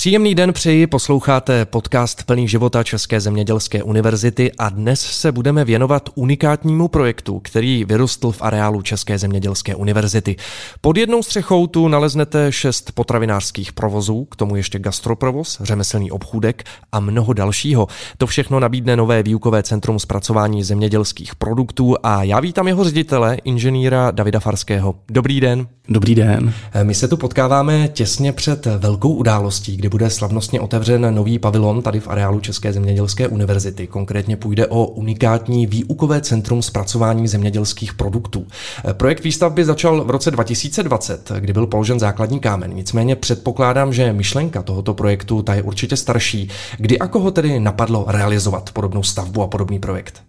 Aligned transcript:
Příjemný 0.00 0.34
den 0.34 0.52
přeji, 0.52 0.86
posloucháte 0.86 1.64
podcast 1.64 2.22
plný 2.22 2.48
života 2.48 2.82
České 2.82 3.20
zemědělské 3.20 3.82
univerzity 3.82 4.52
a 4.58 4.68
dnes 4.68 5.00
se 5.00 5.32
budeme 5.32 5.64
věnovat 5.64 6.08
unikátnímu 6.14 6.88
projektu, 6.88 7.40
který 7.40 7.84
vyrostl 7.84 8.30
v 8.32 8.42
areálu 8.42 8.82
České 8.82 9.18
zemědělské 9.18 9.74
univerzity. 9.74 10.36
Pod 10.80 10.96
jednou 10.96 11.22
střechou 11.22 11.66
tu 11.66 11.88
naleznete 11.88 12.52
šest 12.52 12.92
potravinářských 12.92 13.72
provozů, 13.72 14.24
k 14.24 14.36
tomu 14.36 14.56
ještě 14.56 14.78
gastroprovoz, 14.78 15.58
řemeslný 15.60 16.10
obchůdek 16.10 16.64
a 16.92 17.00
mnoho 17.00 17.32
dalšího. 17.32 17.86
To 18.18 18.26
všechno 18.26 18.60
nabídne 18.60 18.96
nové 18.96 19.22
výukové 19.22 19.62
centrum 19.62 19.98
zpracování 19.98 20.64
zemědělských 20.64 21.34
produktů 21.34 21.96
a 22.02 22.22
já 22.22 22.40
vítám 22.40 22.68
jeho 22.68 22.84
ředitele, 22.84 23.36
inženýra 23.44 24.10
Davida 24.10 24.40
Farského. 24.40 24.94
Dobrý 25.10 25.40
den. 25.40 25.66
Dobrý 25.88 26.14
den. 26.14 26.54
My 26.82 26.94
se 26.94 27.08
tu 27.08 27.16
potkáváme 27.16 27.88
těsně 27.88 28.32
před 28.32 28.66
velkou 28.66 29.12
událostí, 29.12 29.76
kdy 29.76 29.89
bude 29.90 30.10
slavnostně 30.10 30.60
otevřen 30.60 31.14
nový 31.14 31.38
pavilon 31.38 31.82
tady 31.82 32.00
v 32.00 32.08
areálu 32.08 32.40
České 32.40 32.72
zemědělské 32.72 33.28
univerzity. 33.28 33.86
Konkrétně 33.86 34.36
půjde 34.36 34.66
o 34.66 34.86
unikátní 34.86 35.66
výukové 35.66 36.20
centrum 36.20 36.62
zpracování 36.62 37.28
zemědělských 37.28 37.94
produktů. 37.94 38.46
Projekt 38.92 39.24
výstavby 39.24 39.64
začal 39.64 40.04
v 40.04 40.10
roce 40.10 40.30
2020, 40.30 41.32
kdy 41.38 41.52
byl 41.52 41.66
položen 41.66 42.00
základní 42.00 42.40
kámen. 42.40 42.74
Nicméně 42.74 43.16
předpokládám, 43.16 43.92
že 43.92 44.12
myšlenka 44.12 44.62
tohoto 44.62 44.94
projektu 44.94 45.42
ta 45.42 45.54
je 45.54 45.62
určitě 45.62 45.96
starší. 45.96 46.48
Kdy 46.78 46.98
a 46.98 47.06
koho 47.06 47.30
tedy 47.30 47.60
napadlo 47.60 48.04
realizovat 48.08 48.70
podobnou 48.72 49.02
stavbu 49.02 49.42
a 49.42 49.46
podobný 49.46 49.78
projekt? 49.78 50.22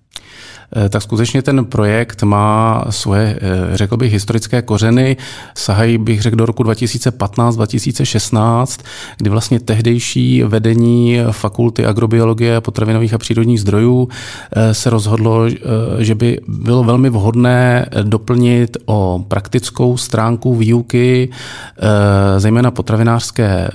Eh, 0.75 0.89
tak 0.89 1.01
skutečně 1.01 1.41
ten 1.41 1.65
projekt 1.65 2.23
má 2.23 2.83
svoje, 2.89 3.39
eh, 3.41 3.77
řekl 3.77 3.97
bych, 3.97 4.11
historické 4.11 4.61
kořeny. 4.61 5.17
Sahají, 5.55 5.97
bych 5.97 6.21
řekl, 6.21 6.35
do 6.35 6.45
roku 6.45 6.63
2015-2016, 6.63 8.83
kdy 9.17 9.29
vlastně 9.29 9.59
tehdejší 9.59 10.43
vedení 10.43 11.17
fakulty 11.31 11.85
agrobiologie, 11.85 12.61
potravinových 12.61 13.13
a 13.13 13.17
přírodních 13.17 13.61
zdrojů 13.61 14.09
eh, 14.55 14.73
se 14.73 14.89
rozhodlo, 14.89 15.49
že 15.99 16.15
by 16.15 16.39
bylo 16.47 16.83
velmi 16.83 17.09
vhodné 17.09 17.85
doplnit 18.03 18.77
o 18.85 19.25
praktickou 19.27 19.97
stránku 19.97 20.55
výuky, 20.55 21.29
zejména 22.37 22.71
potravinářské 22.71 23.69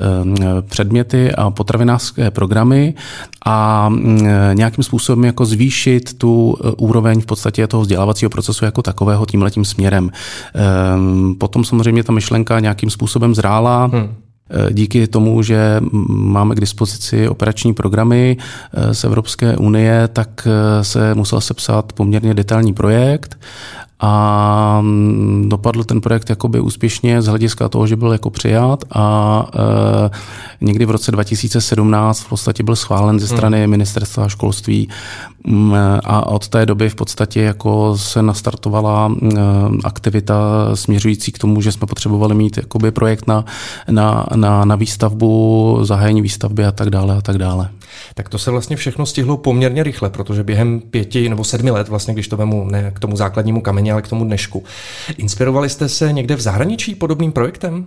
předměty 0.68 1.32
a 1.32 1.50
potravinářské 1.50 2.30
programy 2.30 2.94
a 3.44 3.88
mm, 3.88 4.28
nějakým 4.52 4.84
způsobem 4.84 5.24
jako 5.24 5.46
zvýšit 5.46 6.18
tu 6.18 6.56
úroveň 6.86 7.20
v 7.20 7.26
podstatě 7.26 7.66
toho 7.66 7.80
vzdělávacího 7.80 8.30
procesu 8.30 8.64
jako 8.64 8.82
takového 8.82 9.26
tímhletím 9.26 9.64
směrem. 9.64 10.10
Ehm, 10.54 11.34
potom 11.38 11.64
samozřejmě 11.64 12.04
ta 12.04 12.12
myšlenka 12.12 12.60
nějakým 12.60 12.90
způsobem 12.90 13.34
zrála. 13.34 13.84
Hmm. 13.86 14.14
E, 14.50 14.72
díky 14.72 15.06
tomu, 15.06 15.42
že 15.42 15.80
máme 16.08 16.54
k 16.54 16.60
dispozici 16.60 17.28
operační 17.28 17.74
programy 17.74 18.36
e, 18.72 18.94
z 18.94 19.04
Evropské 19.04 19.56
unie, 19.56 20.08
tak 20.08 20.48
e, 20.50 20.84
se 20.84 21.14
musel 21.14 21.40
sepsat 21.40 21.92
poměrně 21.92 22.34
detailní 22.34 22.74
projekt 22.74 23.38
a 24.00 24.78
mm, 24.80 25.48
dopadl 25.48 25.84
ten 25.84 26.00
projekt 26.00 26.30
jakoby 26.30 26.60
úspěšně 26.60 27.22
z 27.22 27.26
hlediska 27.26 27.68
toho, 27.68 27.86
že 27.86 27.96
byl 27.96 28.12
jako 28.12 28.30
přijat 28.30 28.84
a 28.94 29.46
e, 29.54 30.10
někdy 30.60 30.84
v 30.84 30.90
roce 30.90 31.12
2017 31.12 32.20
v 32.20 32.28
podstatě 32.28 32.62
byl 32.62 32.76
schválen 32.76 33.18
ze 33.18 33.26
hmm. 33.26 33.36
strany 33.36 33.60
hmm. 33.60 33.70
ministerstva 33.70 34.28
školství 34.28 34.88
mm, 35.46 35.74
a 36.04 36.26
od 36.26 36.48
té 36.48 36.66
doby 36.66 36.88
v 36.88 36.94
podstatě 36.94 37.42
jako 37.42 37.98
se 37.98 38.22
nastartovala 38.22 39.12
e, 39.22 39.38
aktivita 39.84 40.36
směřující 40.74 41.32
k 41.32 41.38
tomu, 41.38 41.60
že 41.60 41.72
jsme 41.72 41.86
potřebovali 41.86 42.34
mít 42.34 42.56
jakoby 42.56 42.90
projekt 42.90 43.26
na, 43.26 43.44
na, 43.90 44.26
na, 44.34 44.64
na 44.64 44.76
výstavbu, 44.76 45.78
zahájení 45.82 46.22
výstavby 46.22 46.64
a 46.64 46.72
tak 46.72 46.90
dále 46.90 47.16
a 47.16 47.20
tak 47.20 47.38
dále. 47.38 47.68
Tak 48.14 48.28
to 48.28 48.38
se 48.38 48.50
vlastně 48.50 48.76
všechno 48.76 49.06
stihlo 49.06 49.36
poměrně 49.36 49.82
rychle, 49.82 50.10
protože 50.10 50.44
během 50.44 50.80
pěti 50.80 51.28
nebo 51.28 51.44
sedmi 51.44 51.70
let, 51.70 51.88
vlastně, 51.88 52.14
když 52.14 52.28
to 52.28 52.36
vemu 52.36 52.64
ne 52.64 52.92
k 52.94 52.98
tomu 52.98 53.16
základnímu 53.16 53.60
kameni, 53.60 53.92
ale 53.92 54.02
k 54.02 54.08
tomu 54.08 54.24
dnešku. 54.24 54.64
Inspirovali 55.16 55.68
jste 55.68 55.88
se 55.88 56.12
někde 56.12 56.36
v 56.36 56.40
zahraničí 56.40 56.94
podobným 56.94 57.32
projektem? 57.32 57.86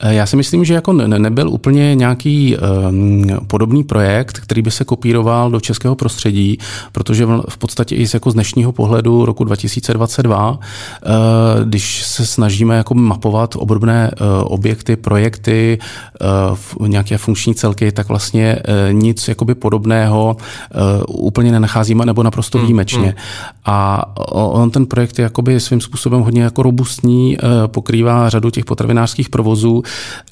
Eh, 0.00 0.14
já 0.14 0.26
si 0.26 0.36
myslím, 0.36 0.64
že 0.64 0.74
jako 0.74 0.92
nebyl 0.92 1.48
úplně 1.48 1.94
nějaký 1.94 2.56
um, 2.56 3.26
podobný 3.46 3.84
projekt, 3.84 4.40
který 4.40 4.62
by 4.62 4.70
se 4.70 4.84
kopíroval 4.84 5.50
do 5.50 5.60
českého 5.60 5.94
prostředí, 5.94 6.58
protože 6.92 7.26
v 7.48 7.58
podstatě 7.58 7.94
i 7.96 8.06
z, 8.06 8.14
jako 8.14 8.30
z 8.30 8.34
dnešního 8.34 8.72
pohledu 8.72 9.24
roku 9.24 9.44
2022, 9.44 10.50
uh, 10.50 10.56
eh, 10.58 11.64
když 11.64 12.02
se 12.04 12.26
snažíme 12.26 12.76
jako 12.76 12.94
mapovat 12.94 13.54
obdobné 13.56 14.10
uh, 14.20 14.26
objekty, 14.52 14.96
projekty, 14.96 15.78
uh, 16.78 16.88
nějaké 16.88 17.18
funkční 17.18 17.54
celky, 17.54 17.92
tak 17.92 18.08
vlastně 18.08 18.58
nic 18.92 19.28
jakoby 19.28 19.54
podobného 19.54 20.36
úplně 21.08 21.52
nenacházíme 21.52 22.06
nebo 22.06 22.22
naprosto 22.22 22.58
hmm, 22.58 22.66
výjimečně. 22.66 23.02
Hmm. 23.02 23.12
A 23.64 24.04
on 24.32 24.70
ten 24.70 24.86
projekt 24.86 25.18
je 25.18 25.22
jakoby 25.22 25.60
svým 25.60 25.80
způsobem 25.80 26.20
hodně 26.20 26.42
jako 26.42 26.62
robustní, 26.62 27.38
pokrývá 27.66 28.28
řadu 28.28 28.50
těch 28.50 28.64
potravinářských 28.64 29.28
provozů 29.28 29.47
provozu 29.48 29.82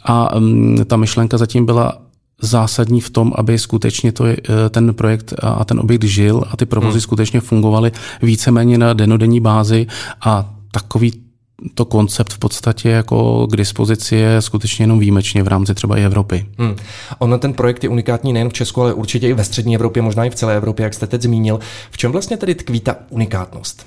a 0.04 0.36
um, 0.36 0.76
ta 0.84 0.96
myšlenka 0.96 1.38
zatím 1.38 1.66
byla 1.66 1.98
zásadní 2.42 3.00
v 3.00 3.10
tom, 3.10 3.32
aby 3.36 3.58
skutečně 3.58 4.12
to, 4.12 4.24
eh, 4.26 4.36
ten 4.70 4.94
projekt 4.94 5.34
a 5.42 5.64
ten 5.64 5.80
objekt 5.80 6.04
žil 6.04 6.44
a 6.50 6.56
ty 6.56 6.66
provozy 6.66 7.00
hmm. 7.00 7.00
skutečně 7.00 7.40
fungovaly 7.40 7.92
víceméně 8.22 8.78
na 8.78 8.92
denodenní 8.92 9.40
bázi 9.40 9.86
a 10.20 10.44
takový 10.70 11.12
to 11.74 11.84
koncept 11.84 12.32
v 12.32 12.38
podstatě 12.38 12.88
jako 12.88 13.46
k 13.46 13.56
dispozici 13.56 14.16
je 14.16 14.42
skutečně 14.42 14.82
jenom 14.82 14.98
výjimečně 14.98 15.42
v 15.42 15.48
rámci 15.48 15.74
třeba 15.74 15.96
i 15.96 16.04
Evropy. 16.04 16.46
Hmm. 16.58 16.76
On 17.18 17.38
ten 17.38 17.52
projekt 17.52 17.84
je 17.84 17.90
unikátní 17.90 18.32
nejen 18.32 18.48
v 18.48 18.52
Česku, 18.52 18.82
ale 18.82 18.92
určitě 18.92 19.28
i 19.28 19.34
ve 19.34 19.44
střední 19.44 19.74
Evropě, 19.74 20.02
možná 20.02 20.24
i 20.24 20.30
v 20.30 20.34
celé 20.34 20.56
Evropě, 20.56 20.84
jak 20.84 20.94
jste 20.94 21.06
teď 21.06 21.22
zmínil. 21.22 21.60
V 21.90 21.96
čem 21.96 22.12
vlastně 22.12 22.36
tedy 22.36 22.54
tkví 22.54 22.80
ta 22.80 22.96
unikátnost? 23.10 23.86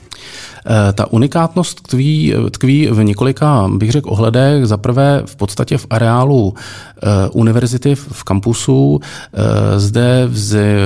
Eh, 0.65 0.93
ta 0.93 1.11
unikátnost 1.11 1.81
tkví, 1.81 2.33
tkví 2.51 2.87
v 2.91 3.03
několika, 3.03 3.69
bych 3.77 3.91
řekl, 3.91 4.09
ohledech. 4.09 4.65
Za 4.65 4.77
prvé 4.77 5.21
v 5.25 5.35
podstatě 5.35 5.77
v 5.77 5.87
areálu 5.89 6.53
eh, 6.53 7.29
univerzity 7.31 7.95
v 7.95 8.23
kampusu. 8.23 8.99
Eh, 9.33 9.79
zde 9.79 10.27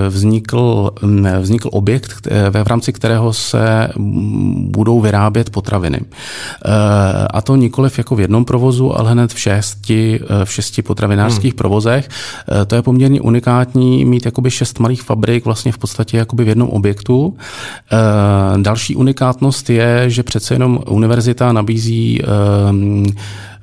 vznikl, 0.08 0.92
vznikl 1.40 1.70
objekt, 1.72 2.28
v 2.64 2.68
rámci 2.68 2.94
kterého 2.94 3.34
se 3.34 3.90
budou 4.58 5.02
vyrábět 5.02 5.50
potraviny. 5.50 6.00
A 7.30 7.42
to 7.42 7.56
nikoliv 7.56 7.98
jako 7.98 8.16
v 8.16 8.20
jednom 8.20 8.46
provozu, 8.46 9.00
ale 9.00 9.12
hned 9.12 9.34
v 9.34 9.40
šesti, 9.40 10.20
v 10.44 10.52
šesti 10.52 10.82
potravinářských 10.82 11.54
hmm. 11.54 11.58
provozech. 11.58 12.10
To 12.68 12.76
je 12.76 12.82
poměrně 12.82 13.22
unikátní 13.22 14.06
mít 14.06 14.26
jakoby 14.26 14.52
šest 14.52 14.80
malých 14.80 15.02
fabrik 15.04 15.46
vlastně 15.46 15.72
v 15.72 15.78
podstatě 15.78 16.18
jakoby 16.18 16.44
v 16.44 16.48
jednom 16.48 16.70
objektu. 16.70 17.38
Další 18.62 18.96
unikátnost 18.96 19.70
je, 19.70 20.10
že 20.10 20.24
přece 20.24 20.54
jenom 20.54 20.80
univerzita 20.88 21.52
nabízí 21.52 22.20
ehm, 22.24 23.06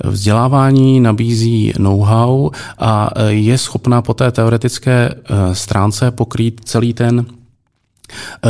vzdělávání, 0.05 1.01
nabízí 1.01 1.73
know-how 1.79 2.51
a 2.79 3.11
je 3.29 3.59
schopná 3.59 4.03
po 4.03 4.15
té 4.15 4.31
teoretické 4.31 5.11
eh, 5.15 5.55
stránce 5.55 6.11
pokrýt 6.11 6.61
celý 6.65 6.95
ten 6.95 7.27
Eh, 7.27 7.40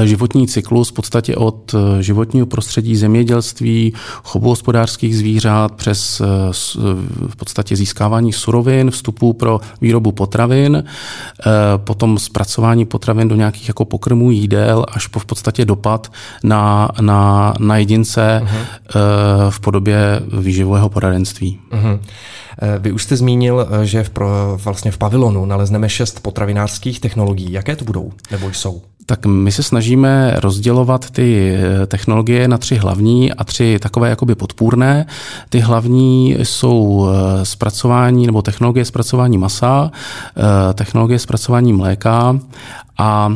životní 0.04 0.48
cyklus 0.48 0.88
v 0.88 0.92
podstatě 0.92 1.36
od 1.36 1.74
eh, 1.74 2.02
životního 2.02 2.46
prostředí, 2.46 2.96
zemědělství, 2.96 3.94
chovu 4.22 4.48
hospodářských 4.48 5.16
zvířat 5.16 5.72
přes 5.72 6.20
eh, 6.20 6.24
v 7.28 7.36
podstatě 7.36 7.76
získávání 7.76 8.32
surovin, 8.32 8.90
vstupů 8.90 9.32
pro 9.32 9.60
výrobu 9.80 10.12
potravin, 10.12 10.84
potom 11.76 12.18
zpracování 12.18 12.84
potravin 12.84 13.28
do 13.28 13.36
nějakých 13.36 13.68
jako 13.68 13.84
pokrmů 13.84 14.30
jídel, 14.30 14.84
až 14.92 15.06
po 15.06 15.18
v 15.18 15.24
podstatě 15.24 15.64
dopad 15.64 16.12
na, 16.42 16.88
na, 17.00 17.54
na 17.58 17.76
jedince 17.76 18.42
uh-huh. 18.44 18.66
v 19.50 19.60
podobě 19.60 20.22
výživového 20.40 20.88
poradenství. 20.88 21.58
Uh-huh. 21.72 22.00
Vy 22.78 22.92
už 22.92 23.02
jste 23.02 23.16
zmínil, 23.16 23.68
že 23.82 24.02
v, 24.04 24.10
pro, 24.10 24.58
vlastně 24.64 24.90
v 24.90 24.98
pavilonu 24.98 25.46
nalezneme 25.46 25.88
šest 25.88 26.20
potravinářských 26.20 27.00
technologií. 27.00 27.52
Jaké 27.52 27.76
to 27.76 27.84
budou 27.84 28.12
nebo 28.30 28.52
jsou? 28.52 28.82
Tak 29.10 29.26
my 29.26 29.52
se 29.52 29.62
snažíme 29.62 30.34
rozdělovat 30.36 31.10
ty 31.10 31.56
eh, 31.56 31.86
technologie 31.86 32.48
na 32.48 32.58
tři 32.58 32.76
hlavní 32.76 33.32
a 33.32 33.44
tři 33.44 33.78
takové 33.82 34.08
jakoby 34.08 34.34
podpůrné. 34.34 35.06
Ty 35.48 35.60
hlavní 35.60 36.36
jsou 36.42 37.08
eh, 37.08 37.44
zpracování 37.44 38.26
nebo 38.26 38.42
technologie 38.42 38.84
zpracování 38.84 39.38
masa, 39.38 39.90
eh, 40.36 40.74
technologie 40.74 41.18
zpracování 41.18 41.72
mléka 41.72 42.38
a 42.98 43.32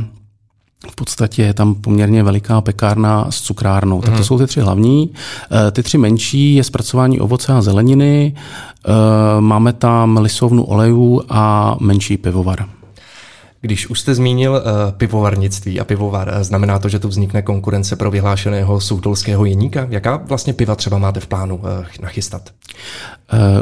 v 0.91 0.95
podstatě 0.95 1.43
je 1.43 1.55
tam 1.55 1.75
poměrně 1.75 2.23
veliká 2.23 2.61
pekárna 2.61 3.27
s 3.31 3.41
cukrárnou. 3.41 4.01
Tak 4.01 4.11
to 4.11 4.15
mhm. 4.15 4.25
jsou 4.25 4.39
ty 4.39 4.47
tři 4.47 4.61
hlavní. 4.61 5.11
Ty 5.73 5.83
tři 5.83 5.99
menší 5.99 6.55
je 6.55 6.65
zpracování 6.65 7.21
ovoce 7.21 7.53
a 7.53 7.63
zeleniny, 7.63 8.35
máme 9.41 9.73
tam 9.73 10.17
lisovnu 10.17 10.65
olejů 10.65 11.23
a 11.29 11.77
menší 11.81 12.17
pivovar. 12.17 12.67
Když 13.65 13.91
už 13.91 14.01
jste 14.01 14.15
zmínil 14.15 14.53
uh, 14.53 14.93
pivovarnictví 14.93 15.81
a 15.81 15.85
pivovar, 15.85 16.29
uh, 16.29 16.43
znamená 16.43 16.79
to, 16.79 16.89
že 16.89 16.99
tu 16.99 17.09
vznikne 17.09 17.43
konkurence 17.43 17.97
pro 17.97 18.11
vyhlášeného 18.11 18.81
soudolského 18.81 19.45
jeníka? 19.45 19.87
Jaká 19.91 20.17
vlastně 20.17 20.53
piva 20.53 20.75
třeba 20.75 20.99
máte 20.99 21.21
v 21.21 21.27
plánu 21.27 21.57
uh, 21.57 21.63
nachystat? 22.03 22.51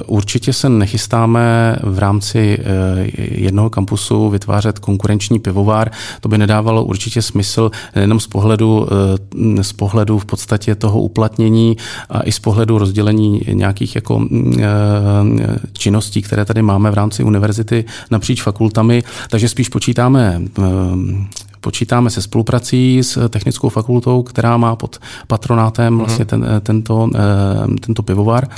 Určitě 0.07 0.53
se 0.53 0.69
nechystáme 0.69 1.77
v 1.83 1.99
rámci 1.99 2.59
jednoho 3.17 3.71
kampusu 3.71 4.31
vytvářet 4.31 4.79
konkurenční 4.79 5.39
pivovar. 5.39 5.91
To 6.21 6.29
by 6.29 6.39
nedávalo 6.39 6.85
určitě 6.85 7.23
smysl 7.23 7.71
nejenom 7.95 8.21
z 8.21 8.27
pohledu, 8.27 8.89
z 9.63 9.73
pohledu 9.73 10.19
v 10.19 10.25
podstatě 10.25 10.75
toho 10.75 11.01
uplatnění 11.01 11.77
a 12.11 12.21
i 12.21 12.33
z 12.33 12.39
pohledu 12.39 12.79
rozdělení 12.79 13.41
nějakých 13.53 13.95
jako 13.95 14.27
činností, 15.73 16.23
které 16.23 16.45
tady 16.45 16.63
máme 16.63 16.91
v 16.91 16.95
rámci 16.95 17.25
univerzity 17.25 17.85
napříč 18.11 18.43
fakultami. 18.43 19.03
Takže 19.31 19.49
spíš 19.49 19.69
počítáme 19.93 20.43
Počítáme 21.61 22.11
se 22.11 22.23
spoluprací 22.23 22.99
s 23.03 23.29
technickou 23.29 23.69
fakultou, 23.69 24.23
která 24.23 24.57
má 24.57 24.77
pod 24.77 24.99
patronátem 25.27 25.99
vlastně 25.99 26.25
ten, 26.25 26.47
tento, 26.61 27.11
tento 27.81 28.03
pivovar. 28.03 28.49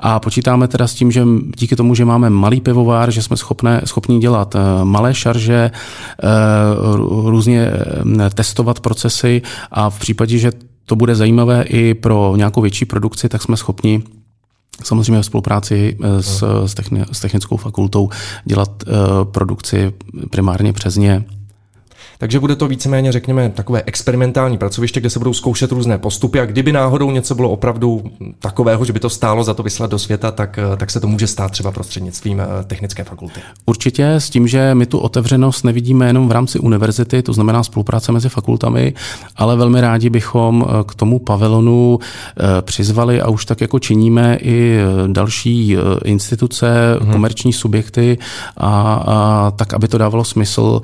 A 0.00 0.20
počítáme 0.20 0.68
teda 0.68 0.86
s 0.86 0.94
tím, 0.94 1.12
že 1.12 1.24
díky 1.56 1.76
tomu, 1.76 1.94
že 1.94 2.04
máme 2.04 2.30
malý 2.30 2.60
pivovar, 2.60 3.10
že 3.10 3.22
jsme 3.22 3.36
schopné, 3.36 3.80
schopni 3.84 4.18
dělat 4.18 4.56
eh, 4.56 4.84
malé 4.84 5.14
šarže, 5.14 5.70
eh, 5.70 6.28
různě 7.24 7.70
eh, 8.26 8.30
testovat 8.30 8.80
procesy 8.80 9.42
a 9.70 9.90
v 9.90 9.98
případě, 9.98 10.38
že 10.38 10.52
to 10.86 10.96
bude 10.96 11.14
zajímavé 11.14 11.62
i 11.62 11.94
pro 11.94 12.32
nějakou 12.36 12.60
větší 12.60 12.84
produkci, 12.84 13.28
tak 13.28 13.42
jsme 13.42 13.56
schopni 13.56 14.02
samozřejmě 14.82 15.22
v 15.22 15.26
spolupráci 15.26 15.96
s, 16.20 16.42
s, 16.66 16.74
techni, 16.74 17.04
s 17.12 17.20
technickou 17.20 17.56
fakultou 17.56 18.10
dělat 18.44 18.70
uh, 18.86 19.24
produkci 19.24 19.92
primárně 20.30 20.72
přes 20.72 20.96
ně 20.96 21.24
takže 22.24 22.40
bude 22.40 22.56
to 22.56 22.68
víceméně, 22.68 23.12
řekněme, 23.12 23.50
takové 23.50 23.82
experimentální 23.86 24.58
pracoviště, 24.58 25.00
kde 25.00 25.10
se 25.10 25.18
budou 25.18 25.32
zkoušet 25.32 25.72
různé 25.72 25.98
postupy 25.98 26.40
a 26.40 26.46
kdyby 26.46 26.72
náhodou 26.72 27.10
něco 27.10 27.34
bylo 27.34 27.50
opravdu 27.50 28.02
takového, 28.38 28.84
že 28.84 28.92
by 28.92 29.00
to 29.00 29.10
stálo 29.10 29.44
za 29.44 29.54
to 29.54 29.62
vyslat 29.62 29.90
do 29.90 29.98
světa, 29.98 30.30
tak, 30.30 30.58
eh, 30.58 30.76
tak 30.76 30.90
se 30.90 31.00
to 31.00 31.06
může 31.06 31.26
stát 31.26 31.50
třeba 31.50 31.72
prostřednictvím 31.72 32.40
eh, 32.40 32.46
technické 32.64 33.04
fakulty. 33.04 33.40
Určitě 33.66 34.10
s 34.10 34.30
tím, 34.30 34.48
že 34.48 34.74
my 34.74 34.86
tu 34.86 34.98
otevřenost 34.98 35.64
nevidíme 35.64 36.06
jenom 36.06 36.28
v 36.28 36.32
rámci 36.32 36.58
univerzity, 36.58 37.22
to 37.22 37.32
znamená 37.32 37.62
spolupráce 37.62 38.12
mezi 38.12 38.28
fakultami, 38.28 38.94
ale 39.36 39.56
velmi 39.56 39.80
rádi 39.80 40.10
bychom 40.10 40.66
eh, 40.68 40.84
k 40.84 40.94
tomu 40.94 41.18
pavilonu 41.18 41.98
přizvali 42.60 43.20
a 43.20 43.28
už 43.28 43.44
tak 43.44 43.60
jako 43.60 43.78
činíme 43.78 44.38
i 44.42 44.78
další 45.06 45.76
instituce, 46.04 46.98
hmm. 47.00 47.12
komerční 47.12 47.52
subjekty 47.52 48.18
a, 48.56 48.94
a 48.94 49.50
tak, 49.50 49.74
aby 49.74 49.88
to 49.88 49.98
dávalo 49.98 50.24
smysl 50.24 50.80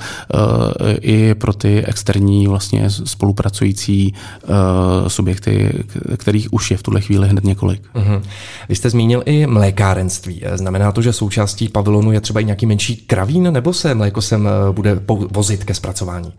i 1.00 1.29
pro 1.34 1.52
ty 1.52 1.84
externí 1.84 2.46
vlastně 2.46 2.90
spolupracující 2.90 4.14
uh, 4.42 5.08
subjekty, 5.08 5.84
kterých 6.16 6.52
už 6.52 6.70
je 6.70 6.76
v 6.76 6.82
tuhle 6.82 7.00
chvíli 7.00 7.28
hned 7.28 7.44
několik. 7.44 7.82
Uh-huh. 7.94 8.22
Vy 8.68 8.76
jste 8.76 8.90
zmínil 8.90 9.22
i 9.26 9.46
mlékárenství. 9.46 10.42
Znamená 10.54 10.92
to, 10.92 11.02
že 11.02 11.12
součástí 11.12 11.68
pavilonu 11.68 12.12
je 12.12 12.20
třeba 12.20 12.40
i 12.40 12.44
nějaký 12.44 12.66
menší 12.66 12.96
kravín, 12.96 13.52
nebo 13.52 13.72
se 13.72 13.94
mléko 13.94 14.22
sem 14.22 14.48
eh, 14.48 14.72
bude 14.72 15.00
vozit 15.30 15.64
ke 15.64 15.74
zpracování? 15.74 16.32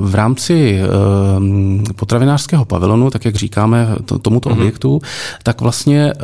V 0.00 0.14
rámci 0.14 0.80
potravinářského 1.96 2.64
pavilonu, 2.64 3.10
tak 3.10 3.24
jak 3.24 3.34
říkáme 3.34 3.88
tomuto 4.22 4.48
mm-hmm. 4.48 4.52
objektu, 4.52 5.00
tak 5.42 5.60
vlastně 5.60 6.12
eh, 6.12 6.20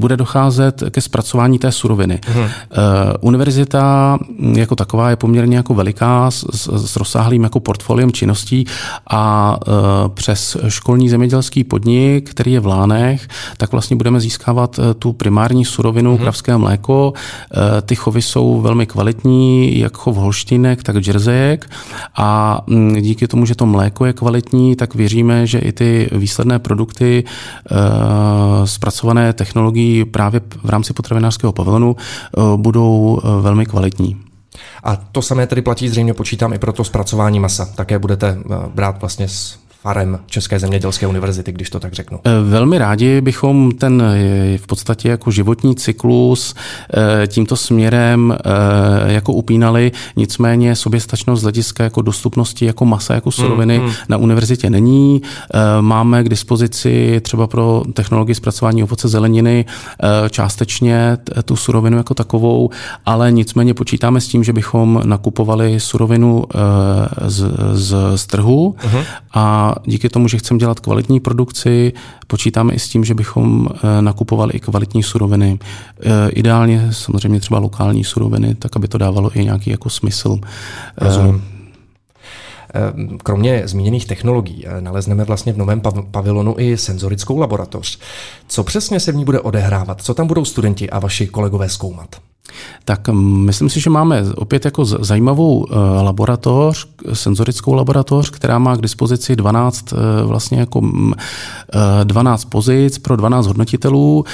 bude 0.00 0.16
docházet 0.16 0.82
ke 0.90 1.00
zpracování 1.00 1.58
té 1.58 1.72
suroviny. 1.72 2.20
Mm-hmm. 2.22 2.50
Univerzita 3.20 4.18
jako 4.56 4.76
taková 4.76 5.10
je 5.10 5.16
poměrně 5.16 5.56
jako 5.56 5.74
veliká 5.74 6.30
s, 6.30 6.44
s 6.86 6.96
rozsáhlým 6.96 7.42
jako 7.42 7.60
portfoliem 7.60 8.12
činností 8.12 8.64
a 9.10 9.56
eh, 9.62 9.70
přes 10.08 10.56
školní 10.68 11.08
zemědělský 11.08 11.64
podnik, 11.64 12.30
který 12.30 12.52
je 12.52 12.60
v 12.60 12.66
Lánech, 12.66 13.28
tak 13.56 13.72
vlastně 13.72 13.96
budeme 13.96 14.20
získávat 14.20 14.80
tu 14.98 15.12
primární 15.12 15.64
surovinu, 15.64 16.14
mm-hmm. 16.14 16.20
kravské 16.20 16.56
mléko. 16.56 17.12
Ty 17.82 17.94
chovy 17.94 18.22
jsou 18.22 18.60
velmi 18.60 18.86
kvalitní, 18.86 19.78
jak 19.78 19.96
chov 19.96 20.16
holštínek, 20.16 20.82
tak 20.82 20.96
džerzejek 20.96 21.70
a 22.16 22.60
mm, 22.66 22.96
díky 23.00 23.28
tomu, 23.28 23.46
že 23.46 23.54
to 23.54 23.66
mléko 23.66 24.06
je 24.06 24.12
kvalitní, 24.12 24.76
tak 24.76 24.94
věříme, 24.94 25.46
že 25.46 25.58
i 25.58 25.72
ty 25.72 26.08
výsledné 26.12 26.58
produkty 26.58 27.24
eh, 27.24 27.76
zpracované 28.64 29.32
technologií 29.32 29.89
právě 30.04 30.40
v 30.62 30.70
rámci 30.70 30.92
potravinářského 30.92 31.52
pavilonu 31.52 31.96
eh, 31.96 32.40
budou 32.56 33.20
eh, 33.22 33.42
velmi 33.42 33.66
kvalitní. 33.66 34.16
A 34.84 34.96
to 34.96 35.22
samé 35.22 35.46
tedy 35.46 35.62
platí 35.62 35.88
zřejmě 35.88 36.14
počítám 36.14 36.52
i 36.52 36.58
pro 36.58 36.72
to 36.72 36.84
zpracování 36.84 37.40
masa. 37.40 37.64
Také 37.64 37.98
budete 37.98 38.38
brát 38.74 39.00
vlastně 39.00 39.28
z 39.28 39.58
farem 39.82 40.18
České 40.26 40.58
zemědělské 40.58 41.06
univerzity, 41.06 41.52
když 41.52 41.70
to 41.70 41.80
tak 41.80 41.92
řeknu. 41.92 42.20
Eh, 42.24 42.30
velmi 42.42 42.78
rádi 42.78 43.20
bychom 43.20 43.72
ten 43.72 44.02
eh, 44.02 44.58
v 44.58 44.66
podstatě 44.66 45.08
jako 45.08 45.30
životní 45.30 45.76
cyklus 45.76 46.54
eh, 46.94 47.26
tímto 47.26 47.56
směrem 47.56 48.38
jako 49.06 49.32
upínali, 49.32 49.92
nicméně 50.16 50.76
soběstačnost 50.76 51.40
z 51.40 51.42
hlediska 51.42 51.84
jako 51.84 52.02
dostupnosti 52.02 52.66
jako 52.66 52.84
masa, 52.84 53.14
jako 53.14 53.30
suroviny 53.30 53.78
mm, 53.78 53.84
mm. 53.84 53.92
na 54.08 54.16
univerzitě 54.16 54.70
není. 54.70 55.22
Máme 55.80 56.24
k 56.24 56.28
dispozici 56.28 57.20
třeba 57.20 57.46
pro 57.46 57.82
technologii 57.92 58.34
zpracování 58.34 58.82
ovoce 58.82 59.08
zeleniny 59.08 59.64
částečně 60.30 61.18
tu 61.44 61.56
surovinu 61.56 61.96
jako 61.96 62.14
takovou, 62.14 62.70
ale 63.06 63.32
nicméně 63.32 63.74
počítáme 63.74 64.20
s 64.20 64.28
tím, 64.28 64.44
že 64.44 64.52
bychom 64.52 65.02
nakupovali 65.04 65.80
surovinu 65.80 66.44
z, 67.26 67.44
z, 67.72 67.96
z 68.16 68.26
trhu 68.26 68.76
uh-huh. 68.78 69.04
a 69.34 69.69
díky 69.84 70.08
tomu, 70.08 70.28
že 70.28 70.38
chceme 70.38 70.58
dělat 70.58 70.80
kvalitní 70.80 71.20
produkci, 71.20 71.92
počítáme 72.26 72.74
i 72.74 72.78
s 72.78 72.88
tím, 72.88 73.04
že 73.04 73.14
bychom 73.14 73.68
eh, 73.68 74.02
nakupovali 74.02 74.52
i 74.52 74.60
kvalitní 74.60 75.02
suroviny. 75.02 75.58
Eh, 76.00 76.30
ideálně 76.30 76.88
samozřejmě 76.90 77.40
třeba 77.40 77.60
lokální 77.60 78.04
suroviny, 78.04 78.54
tak 78.54 78.76
aby 78.76 78.88
to 78.88 78.98
dávalo 78.98 79.38
i 79.38 79.44
nějaký 79.44 79.70
jako 79.70 79.90
smysl. 79.90 80.38
Rozumím. 80.96 81.44
Kromě 83.22 83.62
zmíněných 83.64 84.06
technologií 84.06 84.66
eh, 84.66 84.80
nalezneme 84.80 85.24
vlastně 85.24 85.52
v 85.52 85.58
novém 85.58 85.82
pavilonu 86.10 86.54
i 86.58 86.76
senzorickou 86.76 87.38
laboratoř. 87.38 87.98
Co 88.48 88.64
přesně 88.64 89.00
se 89.00 89.12
v 89.12 89.16
ní 89.16 89.24
bude 89.24 89.40
odehrávat? 89.40 90.02
Co 90.02 90.14
tam 90.14 90.26
budou 90.26 90.44
studenti 90.44 90.90
a 90.90 90.98
vaši 90.98 91.26
kolegové 91.26 91.68
zkoumat? 91.68 92.29
Tak 92.84 93.08
myslím 93.08 93.70
si, 93.70 93.80
že 93.80 93.90
máme 93.90 94.24
opět 94.36 94.64
jako 94.64 94.84
zajímavou 94.84 95.66
eh, 95.70 95.74
laboratoř, 96.02 96.88
senzorickou 97.12 97.72
laboratoř, 97.74 98.30
která 98.30 98.58
má 98.58 98.76
k 98.76 98.80
dispozici 98.80 99.36
12 99.36 99.92
eh, 99.92 99.96
vlastně 100.24 100.60
jako 100.60 100.80
12 102.04 102.44
eh, 102.44 102.50
pozic 102.50 102.98
pro 102.98 103.16
12 103.16 103.46
hodnotitelů, 103.46 104.24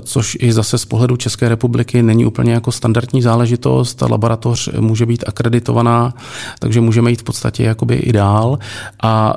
což 0.00 0.36
i 0.40 0.52
zase 0.52 0.78
z 0.78 0.84
pohledu 0.84 1.16
České 1.16 1.48
republiky 1.48 2.02
není 2.02 2.26
úplně 2.26 2.52
jako 2.52 2.72
standardní 2.72 3.22
záležitost. 3.22 3.94
Ta 3.94 4.06
laboratoř 4.10 4.68
může 4.80 5.06
být 5.06 5.24
akreditovaná, 5.26 6.14
takže 6.58 6.80
můžeme 6.80 7.10
jít 7.10 7.20
v 7.20 7.24
podstatě 7.24 7.64
jakoby 7.64 7.94
i 7.94 8.12
dál. 8.12 8.58
A 9.02 9.34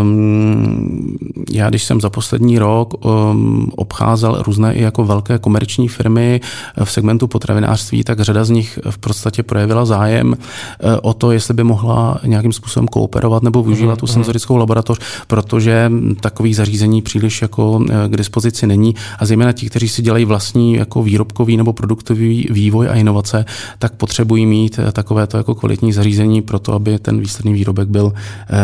um, 0.00 1.18
já, 1.50 1.68
když 1.68 1.84
jsem 1.84 2.00
za 2.00 2.10
poslední 2.10 2.58
rok 2.58 3.04
um, 3.04 3.70
obcházel 3.76 4.42
různé 4.42 4.74
i 4.74 4.82
jako 4.82 5.04
velké 5.04 5.38
komerční 5.38 5.88
firmy 5.88 6.40
v 6.84 6.92
segmentu 6.92 7.26
potravin, 7.26 7.49
potravinářství, 7.50 8.04
tak 8.04 8.20
řada 8.20 8.44
z 8.44 8.50
nich 8.50 8.78
v 8.90 8.98
podstatě 8.98 9.42
projevila 9.42 9.84
zájem 9.84 10.34
eh, 10.34 10.96
o 11.02 11.14
to, 11.14 11.32
jestli 11.32 11.54
by 11.54 11.64
mohla 11.64 12.20
nějakým 12.24 12.52
způsobem 12.52 12.88
kooperovat 12.88 13.42
nebo 13.42 13.62
využívat 13.62 13.98
tu 13.98 14.06
mhm, 14.06 14.12
senzorickou 14.12 14.56
laboratoř, 14.56 14.98
protože 15.26 15.90
takových 16.20 16.56
zařízení 16.56 17.02
příliš 17.02 17.42
jako 17.42 17.80
eh, 17.90 18.08
k 18.08 18.16
dispozici 18.16 18.66
není 18.66 18.94
a 19.18 19.26
zejména 19.26 19.52
ti, 19.52 19.66
kteří 19.66 19.88
si 19.88 20.02
dělají 20.02 20.24
vlastní 20.24 20.74
jako 20.74 21.02
výrobkový 21.02 21.56
nebo 21.56 21.72
produktový 21.72 22.46
vývoj 22.50 22.88
a 22.88 22.94
inovace, 22.94 23.44
tak 23.78 23.92
potřebují 23.92 24.46
mít 24.46 24.78
eh, 24.78 24.92
takovéto 24.92 25.36
jako 25.36 25.54
kvalitní 25.54 25.92
zařízení 25.92 26.42
pro 26.42 26.58
to, 26.58 26.74
aby 26.74 26.98
ten 26.98 27.20
výsledný 27.20 27.52
výrobek 27.52 27.88
byl 27.88 28.12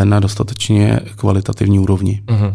na 0.03 0.19
dostatečně 0.19 0.99
kvalitativní 1.15 1.79
úrovni. 1.79 2.21
Uh-huh. 2.27 2.53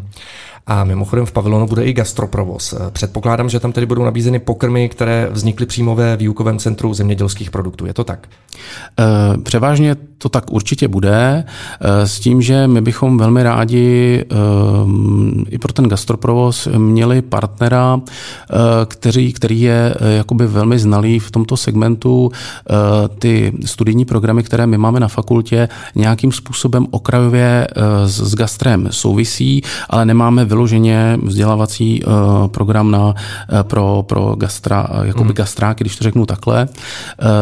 A 0.66 0.85
mimochodem 0.85 1.26
v 1.26 1.33
pavilonu 1.33 1.66
bude 1.66 1.85
i 1.85 1.92
gastroprovoz. 1.92 2.75
Předpokládám, 2.90 3.49
že 3.49 3.61
tam 3.61 3.73
tedy 3.73 3.87
budou 3.87 4.04
nabízeny 4.04 4.38
pokrmy, 4.38 4.88
které 4.88 5.28
vznikly 5.31 5.66
přímo 5.66 5.95
ve 5.95 6.16
výukovém 6.16 6.59
centru 6.59 6.95
zemědělských 6.95 7.50
produktů. 7.50 7.87
Je 7.87 7.95
to 7.95 8.04
tak? 8.04 8.28
Eh, 9.00 9.38
převážně 9.38 9.97
to 10.19 10.28
tak 10.28 10.52
určitě 10.52 10.88
bude, 10.88 11.45
eh, 11.81 12.07
s 12.07 12.21
tím, 12.21 12.42
že 12.42 12.66
my 12.66 12.81
bychom 12.81 13.19
velmi 13.19 13.42
rádi 13.42 14.25
eh, 14.25 14.35
i 15.50 15.59
pro 15.59 15.73
ten 15.73 15.88
gastroprovoz 15.88 16.69
měli 16.76 17.23
partnera, 17.23 18.00
který, 18.87 19.33
který 19.33 19.61
je 19.61 19.95
jakoby 20.16 20.47
velmi 20.47 20.78
znalý 20.78 21.19
v 21.19 21.31
tomto 21.31 21.57
segmentu. 21.57 22.31
Ty 23.19 23.52
studijní 23.64 24.04
programy, 24.04 24.42
které 24.42 24.66
my 24.66 24.78
máme 24.78 25.00
na 25.00 25.09
fakultě, 25.09 25.69
nějakým 25.95 26.33
způsobem 26.33 26.87
okrajově 26.90 27.69
s 28.04 28.35
gastrem 28.35 28.88
souvisí, 28.90 29.62
ale 29.90 30.04
nemáme 30.04 30.45
vyloženě 30.52 31.18
vzdělávací 31.23 32.02
program 32.47 32.90
na, 32.90 33.14
pro, 33.62 34.04
pro 34.06 34.37
gastra, 34.37 34.88
jakoby 35.02 35.25
hmm. 35.25 35.35
gastráky, 35.35 35.85
když 35.85 35.97
to 35.97 36.04
řeknu 36.04 36.26
takhle. 36.26 36.68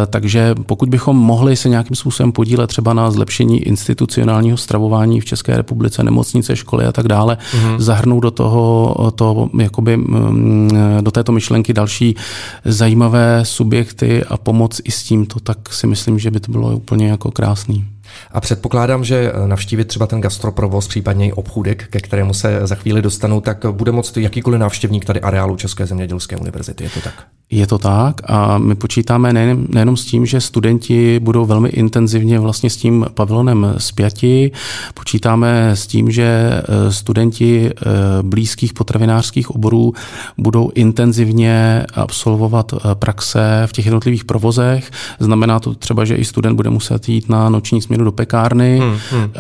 Takže 0.07 0.55
pokud 0.67 0.89
bychom 0.89 1.17
mohli 1.17 1.57
se 1.57 1.69
nějakým 1.69 1.97
způsobem 1.97 2.33
podílet 2.33 2.67
třeba 2.67 2.95
na 2.95 3.11
zlepšení 3.11 3.63
institucionálního 3.63 4.57
stravování 4.57 5.21
v 5.21 5.25
České 5.25 5.57
republice, 5.57 6.03
nemocnice, 6.03 6.57
školy 6.57 6.85
a 6.87 6.93
tak 6.93 7.09
dále, 7.09 7.39
hmm. 7.53 7.81
zahrnout 7.81 8.23
do 8.23 8.31
toho 8.31 8.95
to, 9.15 9.51
jakoby, 9.59 9.97
mm, 9.97 10.71
do 11.01 11.11
této 11.11 11.33
myšlenky 11.33 11.73
další 11.73 12.17
zajímavé 12.65 13.41
subjekty 13.43 14.25
a 14.25 14.37
pomoc 14.37 14.81
i 14.85 14.91
s 14.91 15.03
tímto, 15.03 15.41
tak 15.41 15.73
si 15.73 15.87
myslím, 15.87 16.19
že 16.19 16.31
by 16.31 16.41
to 16.41 16.53
bylo 16.53 16.77
úplně 16.77 17.09
jako 17.09 17.31
krásný. 17.31 17.85
A 18.31 18.41
předpokládám, 18.41 19.05
že 19.05 19.33
navštívit 19.47 19.85
třeba 19.85 20.07
ten 20.07 20.21
gastroprovoz, 20.21 20.89
případně 20.89 21.27
i 21.27 21.33
obchůdek, 21.33 21.89
ke 21.89 22.01
kterému 22.01 22.35
se 22.35 22.67
za 22.67 22.75
chvíli 22.75 23.03
dostanu, 23.03 23.41
tak 23.41 23.67
bude 23.71 23.93
moct 23.93 24.17
jakýkoliv 24.17 24.61
návštěvník 24.61 25.05
tady 25.05 25.21
areálu 25.21 25.57
České 25.57 25.87
zemědělské 25.87 26.37
univerzity. 26.37 26.85
Je 26.85 26.91
to 26.91 27.01
tak? 27.01 27.27
Je 27.51 27.67
to 27.67 27.79
tak 27.79 28.21
a 28.31 28.59
my 28.59 28.75
počítáme 28.75 29.33
nejen, 29.33 29.67
nejenom 29.69 29.97
s 29.97 30.05
tím, 30.05 30.27
že 30.27 30.41
studenti 30.41 31.21
budou 31.21 31.47
velmi 31.47 31.69
intenzivně 31.69 32.41
vlastně 32.41 32.71
s 32.71 32.77
tím 32.77 33.07
pavilonem 33.15 33.75
spjati, 33.79 34.53
počítáme 34.95 35.71
s 35.71 35.87
tím, 35.87 36.11
že 36.11 36.25
eh, 36.25 36.93
studenti 36.93 37.71
eh, 37.71 37.83
blízkých 38.23 38.73
potravinářských 38.73 39.51
oborů 39.51 39.95
budou 40.39 40.71
intenzivně 40.75 41.85
absolvovat 41.95 42.73
eh, 42.73 42.95
praxe 42.95 43.63
v 43.67 43.73
těch 43.73 43.85
jednotlivých 43.85 44.25
provozech. 44.25 44.91
Znamená 45.19 45.61
to 45.61 45.75
třeba, 45.75 46.05
že 46.05 46.17
i 46.17 46.25
student 46.25 46.57
bude 46.57 46.71
muset 46.71 47.09
jít 47.09 47.29
na 47.29 47.49
noční 47.49 47.83
směnu 47.83 48.05
do 48.05 48.13
pekárny, 48.13 48.79
hmm, 48.79 48.99
hmm. 49.11 49.31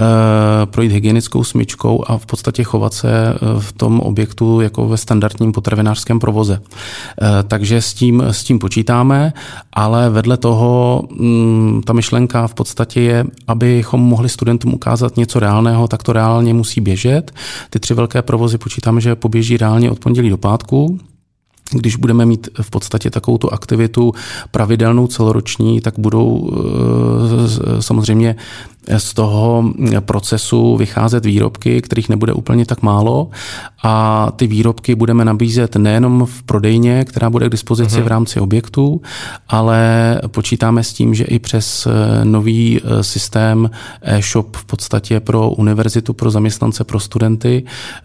projít 0.64 0.92
hygienickou 0.92 1.44
smyčkou 1.44 2.04
a 2.06 2.18
v 2.18 2.26
podstatě 2.26 2.64
chovat 2.64 2.94
se 2.94 3.34
v 3.58 3.72
tom 3.72 4.00
objektu 4.00 4.60
jako 4.60 4.88
ve 4.88 4.96
standardním 4.96 5.52
potravinářském 5.52 6.18
provoze. 6.18 6.60
Takže 7.48 7.82
s 7.82 7.99
tím, 8.00 8.22
s 8.22 8.44
tím 8.44 8.58
počítáme, 8.58 9.32
ale 9.72 10.10
vedle 10.10 10.36
toho 10.36 11.02
mm, 11.10 11.82
ta 11.84 11.92
myšlenka 11.92 12.46
v 12.46 12.54
podstatě 12.54 13.00
je, 13.00 13.24
abychom 13.46 14.00
mohli 14.00 14.28
studentům 14.28 14.74
ukázat 14.74 15.16
něco 15.16 15.40
reálného, 15.40 15.88
tak 15.88 16.02
to 16.02 16.12
reálně 16.12 16.54
musí 16.54 16.80
běžet. 16.80 17.32
Ty 17.70 17.80
tři 17.80 17.94
velké 17.94 18.22
provozy 18.22 18.58
počítáme, 18.58 19.00
že 19.00 19.14
poběží 19.14 19.56
reálně 19.56 19.90
od 19.90 19.98
pondělí 19.98 20.30
do 20.30 20.36
pátku. 20.36 20.98
Když 21.72 21.96
budeme 21.96 22.26
mít 22.26 22.48
v 22.62 22.70
podstatě 22.70 23.10
takovou 23.10 23.38
tu 23.38 23.52
aktivitu 23.52 24.12
pravidelnou 24.50 25.06
celoroční, 25.06 25.80
tak 25.80 25.94
budou 25.98 26.50
eh, 26.52 27.82
samozřejmě 27.82 28.36
z 28.98 29.14
toho 29.14 29.72
procesu 30.00 30.76
vycházet 30.76 31.24
výrobky, 31.24 31.82
kterých 31.82 32.08
nebude 32.08 32.32
úplně 32.32 32.66
tak 32.66 32.82
málo 32.82 33.30
a 33.82 34.26
ty 34.36 34.46
výrobky 34.46 34.94
budeme 34.94 35.24
nabízet 35.24 35.76
nejenom 35.76 36.26
v 36.26 36.42
prodejně, 36.42 37.04
která 37.04 37.30
bude 37.30 37.46
k 37.46 37.52
dispozici 37.52 37.96
uh-huh. 37.96 38.04
v 38.04 38.06
rámci 38.06 38.40
objektu, 38.40 39.00
ale 39.48 40.20
počítáme 40.26 40.84
s 40.84 40.92
tím, 40.92 41.14
že 41.14 41.24
i 41.24 41.38
přes 41.38 41.86
eh, 41.86 42.24
nový 42.24 42.80
eh, 42.80 43.02
systém 43.02 43.70
e-shop 44.02 44.56
v 44.56 44.64
podstatě 44.64 45.20
pro 45.20 45.50
univerzitu, 45.50 46.12
pro 46.12 46.30
zaměstnance, 46.30 46.84
pro 46.84 47.00
studenty 47.00 47.64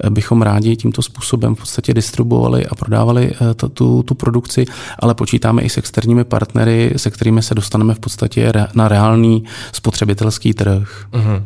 bychom 0.09 0.41
rádi 0.41 0.75
tímto 0.75 1.01
způsobem 1.01 1.55
v 1.55 1.59
podstatě 1.59 1.93
distribuovali 1.93 2.65
a 2.65 2.75
prodávali 2.75 3.31
tu, 3.73 4.03
tu 4.03 4.15
produkci, 4.15 4.65
ale 4.99 5.13
počítáme 5.13 5.61
i 5.61 5.69
s 5.69 5.77
externími 5.77 6.23
partnery, 6.23 6.93
se 6.97 7.11
kterými 7.11 7.41
se 7.41 7.55
dostaneme 7.55 7.93
v 7.93 7.99
podstatě 7.99 8.53
na 8.73 8.87
reálný 8.87 9.43
spotřebitelský 9.71 10.53
trh. 10.53 11.05
Uh-huh. 11.11 11.43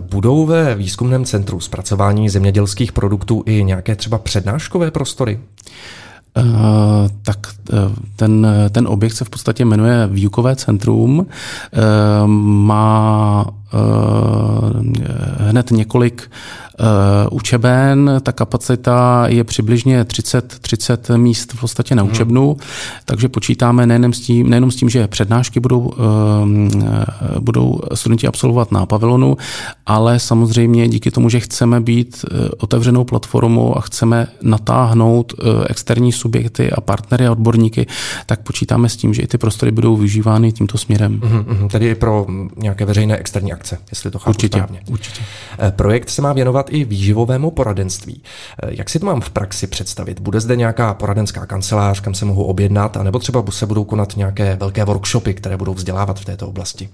Budou 0.00 0.46
ve 0.46 0.74
výzkumném 0.74 1.24
centru 1.24 1.60
zpracování 1.60 2.28
zemědělských 2.28 2.92
produktů 2.92 3.42
i 3.46 3.64
nějaké 3.64 3.96
třeba 3.96 4.18
přednáškové 4.18 4.90
prostory? 4.90 5.40
Uh, 6.36 6.44
tak 7.22 7.38
uh, 7.72 7.78
ten, 8.16 8.46
ten 8.70 8.88
objekt 8.88 9.12
se 9.12 9.24
v 9.24 9.30
podstatě 9.30 9.64
jmenuje 9.64 10.06
Výukové 10.06 10.56
centrum. 10.56 11.18
Uh, 11.18 11.26
má 12.26 13.46
hned 15.38 15.70
několik 15.70 16.30
učeben. 17.30 18.20
Ta 18.22 18.32
kapacita 18.32 19.24
je 19.28 19.44
přibližně 19.44 20.04
30, 20.04 20.58
30 20.60 21.10
míst 21.16 21.52
v 21.52 21.60
podstatě 21.60 21.94
na 21.94 22.02
mhm. 22.02 22.12
učebnu, 22.12 22.48
hmm. 22.48 22.58
takže 23.04 23.28
počítáme 23.28 23.86
nejenom 23.86 24.12
s 24.12 24.20
tím, 24.20 24.50
nejenom 24.50 24.70
s 24.70 24.76
tím 24.76 24.90
že 24.90 25.08
přednášky 25.08 25.60
budou, 25.60 25.92
eh, 25.92 27.40
budou 27.40 27.80
studenti 27.94 28.26
absolvovat 28.26 28.72
na 28.72 28.86
pavilonu, 28.86 29.36
ale 29.86 30.18
samozřejmě 30.18 30.88
díky 30.88 31.10
tomu, 31.10 31.28
že 31.28 31.40
chceme 31.40 31.80
být 31.80 32.24
eh, 32.24 32.48
otevřenou 32.58 33.04
platformou 33.04 33.78
a 33.78 33.80
chceme 33.80 34.26
natáhnout 34.42 35.34
externí 35.68 36.12
subjekty 36.12 36.70
a 36.70 36.80
partnery 36.80 37.26
a 37.26 37.32
odborníky, 37.32 37.86
tak 38.26 38.40
počítáme 38.40 38.88
s 38.88 38.96
tím, 38.96 39.14
že 39.14 39.22
i 39.22 39.26
ty 39.26 39.38
prostory 39.38 39.72
budou 39.72 39.96
využívány 39.96 40.52
tímto 40.52 40.78
směrem. 40.78 41.20
Hmm, 41.24 41.68
tedy 41.68 41.90
i 41.90 41.94
pro 41.94 42.26
nějaké 42.56 42.84
veřejné 42.84 43.16
externí 43.16 43.52
akce, 43.52 43.78
jestli 43.90 44.10
to 44.10 44.18
chápu 44.18 44.30
určitě, 44.30 44.58
správně. 44.58 44.80
Určitě. 44.90 45.22
Projekt 45.70 46.10
se 46.10 46.22
má 46.22 46.32
věnovat 46.32 46.69
i 46.70 46.84
výživovému 46.84 47.50
poradenství. 47.50 48.22
Eh, 48.62 48.68
jak 48.70 48.90
si 48.90 48.98
to 48.98 49.06
mám 49.06 49.20
v 49.20 49.30
praxi 49.30 49.66
představit? 49.66 50.20
Bude 50.20 50.40
zde 50.40 50.56
nějaká 50.56 50.94
poradenská 50.94 51.46
kancelář, 51.46 52.00
kam 52.00 52.14
se 52.14 52.24
mohu 52.24 52.44
objednat, 52.44 52.96
anebo 52.96 53.18
třeba 53.18 53.44
se 53.50 53.66
budou 53.66 53.84
konat 53.84 54.16
nějaké 54.16 54.56
velké 54.56 54.84
workshopy, 54.84 55.34
které 55.34 55.56
budou 55.56 55.74
vzdělávat 55.74 56.20
v 56.20 56.24
této 56.24 56.48
oblasti? 56.48 56.88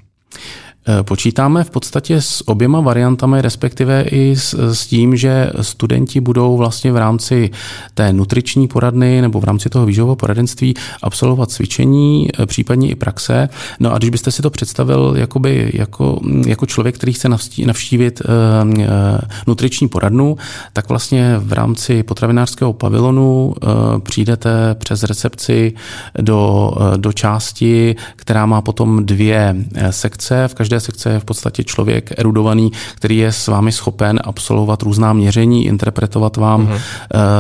Eh, 0.88 1.02
počítáme 1.02 1.64
v 1.64 1.71
podstatě 1.71 2.21
s 2.21 2.49
oběma 2.49 2.81
variantami, 2.81 3.43
respektive 3.43 4.02
i 4.02 4.37
s, 4.37 4.73
s 4.73 4.87
tím, 4.87 5.16
že 5.16 5.50
studenti 5.61 6.21
budou 6.21 6.57
vlastně 6.57 6.93
v 6.93 6.97
rámci 6.97 7.50
té 7.95 8.12
nutriční 8.12 8.69
poradny 8.69 9.23
nebo 9.23 9.40
v 9.40 9.45
rámci 9.45 9.69
toho 9.69 9.87
výživového 9.87 10.16
poradenství 10.16 10.75
absolvovat 11.02 11.50
cvičení, 11.50 12.28
eh, 12.38 12.47
případně 12.47 12.88
i 12.88 12.95
praxe. 12.95 13.49
No 13.81 13.93
a 13.93 13.99
když 13.99 14.11
byste 14.11 14.31
si 14.31 14.43
to 14.43 14.50
představil 14.50 15.14
jakoby, 15.16 15.71
jako, 15.75 16.21
jako 16.47 16.66
člověk, 16.66 16.95
který 16.95 17.12
chce 17.12 17.28
navštívit 17.66 18.21
uh, 18.21 19.21
nutriční 19.47 19.88
poradnu, 19.88 20.37
tak 20.73 20.88
vlastně 20.88 21.35
v 21.38 21.52
rámci 21.52 22.02
potravinářského 22.02 22.73
pavilonu 22.73 23.55
přijdete 24.02 24.75
přes 24.75 25.02
recepci 25.02 25.73
do, 26.21 26.73
do 26.97 27.12
části, 27.12 27.97
která 28.16 28.47
má 28.47 28.62
potom 28.62 29.07
dvě 29.07 29.57
sekce. 29.90 30.49
V 30.49 30.55
každé 30.55 30.75
každé 30.76 30.92
sekce 30.92 31.11
je 31.11 31.21
v 31.21 31.25
podstatě 31.25 31.64
člověk 31.64 32.12
erudovaný, 32.18 32.73
který 32.95 33.16
je 33.16 33.33
s 33.33 33.49
vámi 33.49 33.73
schopen 33.73 34.21
absolvovat 34.25 34.83
různá 34.83 35.12
měření, 35.12 35.66
interpretovat 35.66 36.37
vám 36.37 36.66
uh-huh. 36.66 36.80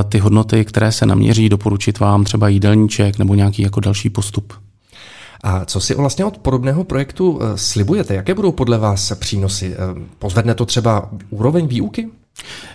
ty 0.08 0.18
hodnoty, 0.18 0.64
které 0.64 0.92
se 0.92 1.06
naměří, 1.06 1.48
doporučit 1.48 1.98
vám 1.98 2.24
třeba 2.24 2.48
jídelníček 2.48 3.18
nebo 3.18 3.34
nějaký 3.34 3.62
jako 3.62 3.80
další 3.80 4.10
postup. 4.10 4.52
A 5.42 5.64
co 5.64 5.80
si 5.80 5.94
vlastně 5.94 6.24
od 6.24 6.38
podobného 6.38 6.84
projektu 6.84 7.38
eh, 7.38 7.58
slibujete? 7.58 8.14
Jaké 8.14 8.34
budou 8.34 8.52
podle 8.52 8.78
vás 8.78 9.12
přínosy? 9.14 9.74
Eh, 9.74 10.00
pozvedne 10.18 10.54
to 10.54 10.66
třeba 10.66 11.10
úroveň 11.30 11.66
výuky? 11.66 12.08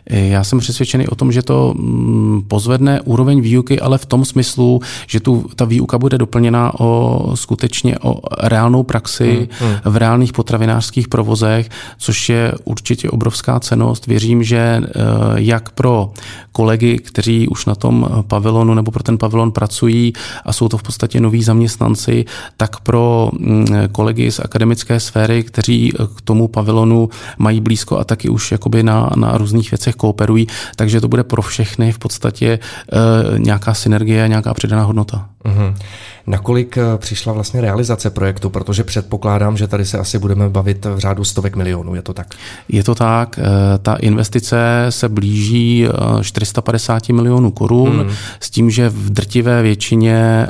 Já 0.09 0.43
jsem 0.43 0.59
přesvědčený 0.59 1.07
o 1.07 1.15
tom, 1.15 1.31
že 1.31 1.41
to 1.41 1.73
mm, 1.77 2.41
pozvedne 2.47 3.01
úroveň 3.01 3.41
výuky, 3.41 3.79
ale 3.79 3.97
v 3.97 4.05
tom 4.05 4.25
smyslu, 4.25 4.81
že 5.07 5.19
tu, 5.19 5.45
ta 5.55 5.65
výuka 5.65 5.97
bude 5.97 6.17
doplněna 6.17 6.79
o 6.79 7.31
skutečně 7.35 7.99
o 7.99 8.19
reálnou 8.41 8.83
praxi 8.83 9.49
hmm, 9.59 9.69
hmm. 9.69 9.79
v 9.85 9.97
reálných 9.97 10.33
potravinářských 10.33 11.07
provozech, 11.07 11.69
což 11.97 12.29
je 12.29 12.53
určitě 12.63 13.09
obrovská 13.09 13.59
cenost. 13.59 14.07
Věřím, 14.07 14.43
že 14.43 14.57
eh, 14.57 14.81
jak 15.35 15.69
pro 15.69 16.11
kolegy, 16.51 16.97
kteří 16.97 17.47
už 17.47 17.65
na 17.65 17.75
tom 17.75 18.23
pavilonu 18.27 18.73
nebo 18.73 18.91
pro 18.91 19.03
ten 19.03 19.17
pavilon 19.17 19.51
pracují 19.51 20.13
a 20.45 20.53
jsou 20.53 20.69
to 20.69 20.77
v 20.77 20.83
podstatě 20.83 21.21
noví 21.21 21.43
zaměstnanci, 21.43 22.25
tak 22.57 22.79
pro 22.79 23.29
mm, 23.39 23.67
kolegy 23.91 24.31
z 24.31 24.39
akademické 24.39 24.99
sféry, 24.99 25.43
kteří 25.43 25.93
k 26.17 26.21
tomu 26.21 26.47
pavilonu 26.47 27.09
mají 27.37 27.61
blízko 27.61 27.97
a 27.97 28.03
taky 28.03 28.29
už 28.29 28.51
jakoby 28.51 28.83
na, 28.83 29.09
na 29.15 29.37
různých 29.37 29.50
věcech 29.71 29.95
kooperují, 29.95 30.47
takže 30.75 31.01
to 31.01 31.07
bude 31.07 31.23
pro 31.23 31.41
všechny 31.41 31.91
v 31.91 31.99
podstatě 31.99 32.47
e, 32.47 32.59
nějaká 33.39 33.73
synergie, 33.73 34.27
nějaká 34.27 34.53
přidaná 34.53 34.83
hodnota. 34.83 35.30
Mm-hmm. 35.45 35.75
Nakolik 36.27 36.77
eh, 36.77 36.97
přišla 36.97 37.33
vlastně 37.33 37.61
realizace 37.61 38.09
projektu, 38.09 38.49
protože 38.49 38.83
předpokládám, 38.83 39.57
že 39.57 39.67
tady 39.67 39.85
se 39.85 39.97
asi 39.97 40.19
budeme 40.19 40.49
bavit 40.49 40.85
v 40.85 40.97
řádu 40.97 41.23
stovek 41.23 41.55
milionů, 41.55 41.95
je 41.95 42.01
to 42.01 42.13
tak? 42.13 42.27
Je 42.69 42.83
to 42.83 42.95
tak, 42.95 43.39
eh, 43.39 43.77
ta 43.77 43.95
investice 43.95 44.85
se 44.89 45.09
blíží 45.09 45.87
450 46.21 47.09
milionů 47.09 47.51
korun, 47.51 47.99
hmm. 47.99 48.09
s 48.39 48.49
tím, 48.49 48.69
že 48.69 48.89
v 48.89 49.09
drtivé 49.09 49.61
většině 49.61 50.47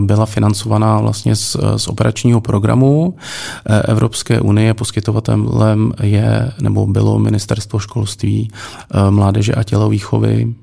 byla 0.00 0.26
financovaná 0.26 1.00
vlastně 1.00 1.36
z, 1.36 1.56
z 1.76 1.88
operačního 1.88 2.40
programu 2.40 3.16
Evropské 3.84 4.40
unie, 4.40 4.74
poskytovatelem 4.74 5.92
je 6.02 6.52
nebo 6.60 6.86
bylo 6.86 7.18
ministerstvo 7.18 7.78
školství, 7.78 8.50
mládeže 9.10 9.52
a 9.52 9.62
tělovýchovy, 9.62 10.54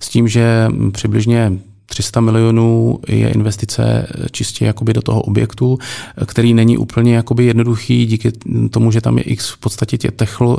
s 0.00 0.08
tím, 0.08 0.28
že 0.28 0.68
přibližně 0.92 1.52
300 1.90 2.20
milionů 2.20 2.98
je 3.08 3.28
investice 3.28 4.06
čistě 4.30 4.64
jakoby 4.64 4.92
do 4.92 5.02
toho 5.02 5.20
objektu, 5.20 5.78
který 6.26 6.54
není 6.54 6.78
úplně 6.78 7.14
jakoby 7.14 7.44
jednoduchý 7.44 8.06
díky 8.06 8.32
tomu, 8.70 8.92
že 8.92 9.00
tam 9.00 9.18
je 9.18 9.24
x 9.24 9.50
v 9.50 9.58
podstatě 9.58 9.98
těch 9.98 10.10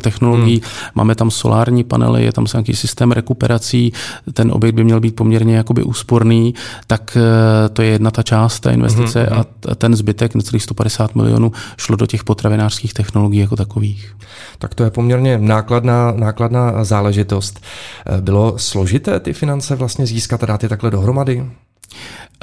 technologií. 0.01 0.61
Hmm. 0.63 0.91
Máme 0.95 1.15
tam 1.15 1.31
solární 1.31 1.83
panely, 1.83 2.23
je 2.23 2.31
tam 2.31 2.45
nějaký 2.53 2.75
systém 2.75 3.11
rekuperací, 3.11 3.93
ten 4.33 4.51
objekt 4.51 4.75
by 4.75 4.83
měl 4.83 4.99
být 4.99 5.15
poměrně 5.15 5.55
jakoby 5.55 5.83
úsporný, 5.83 6.53
tak 6.87 7.17
eh, 7.17 7.69
to 7.69 7.81
je 7.81 7.89
jedna 7.89 8.11
ta 8.11 8.23
část 8.23 8.59
té 8.59 8.71
investice 8.71 9.27
hmm. 9.31 9.39
a 9.39 9.75
ten 9.75 9.95
zbytek, 9.95 10.35
necelých 10.35 10.63
150 10.63 11.15
milionů, 11.15 11.51
šlo 11.77 11.95
do 11.95 12.05
těch 12.05 12.23
potravinářských 12.23 12.93
technologií 12.93 13.39
jako 13.39 13.55
takových. 13.55 14.15
Tak 14.59 14.75
to 14.75 14.83
je 14.83 14.89
poměrně 14.89 15.37
nákladná, 15.37 16.11
nákladná 16.11 16.83
záležitost. 16.83 17.59
Eh, 18.05 18.21
bylo 18.21 18.53
složité 18.57 19.19
ty 19.19 19.33
finance 19.33 19.75
vlastně 19.75 20.05
získat 20.05 20.43
a 20.43 20.45
dát 20.45 20.63
je 20.63 20.69
takhle 20.69 20.91
dohromady? 20.91 21.20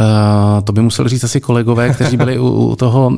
Uh, 0.01 0.63
to 0.65 0.73
by 0.73 0.83
musel 0.83 1.09
říct 1.09 1.25
asi 1.25 1.41
kolegové, 1.41 1.91
kteří 1.91 2.17
byli 2.17 2.39
u, 2.39 2.49
u 2.49 2.77
toho, 2.77 3.13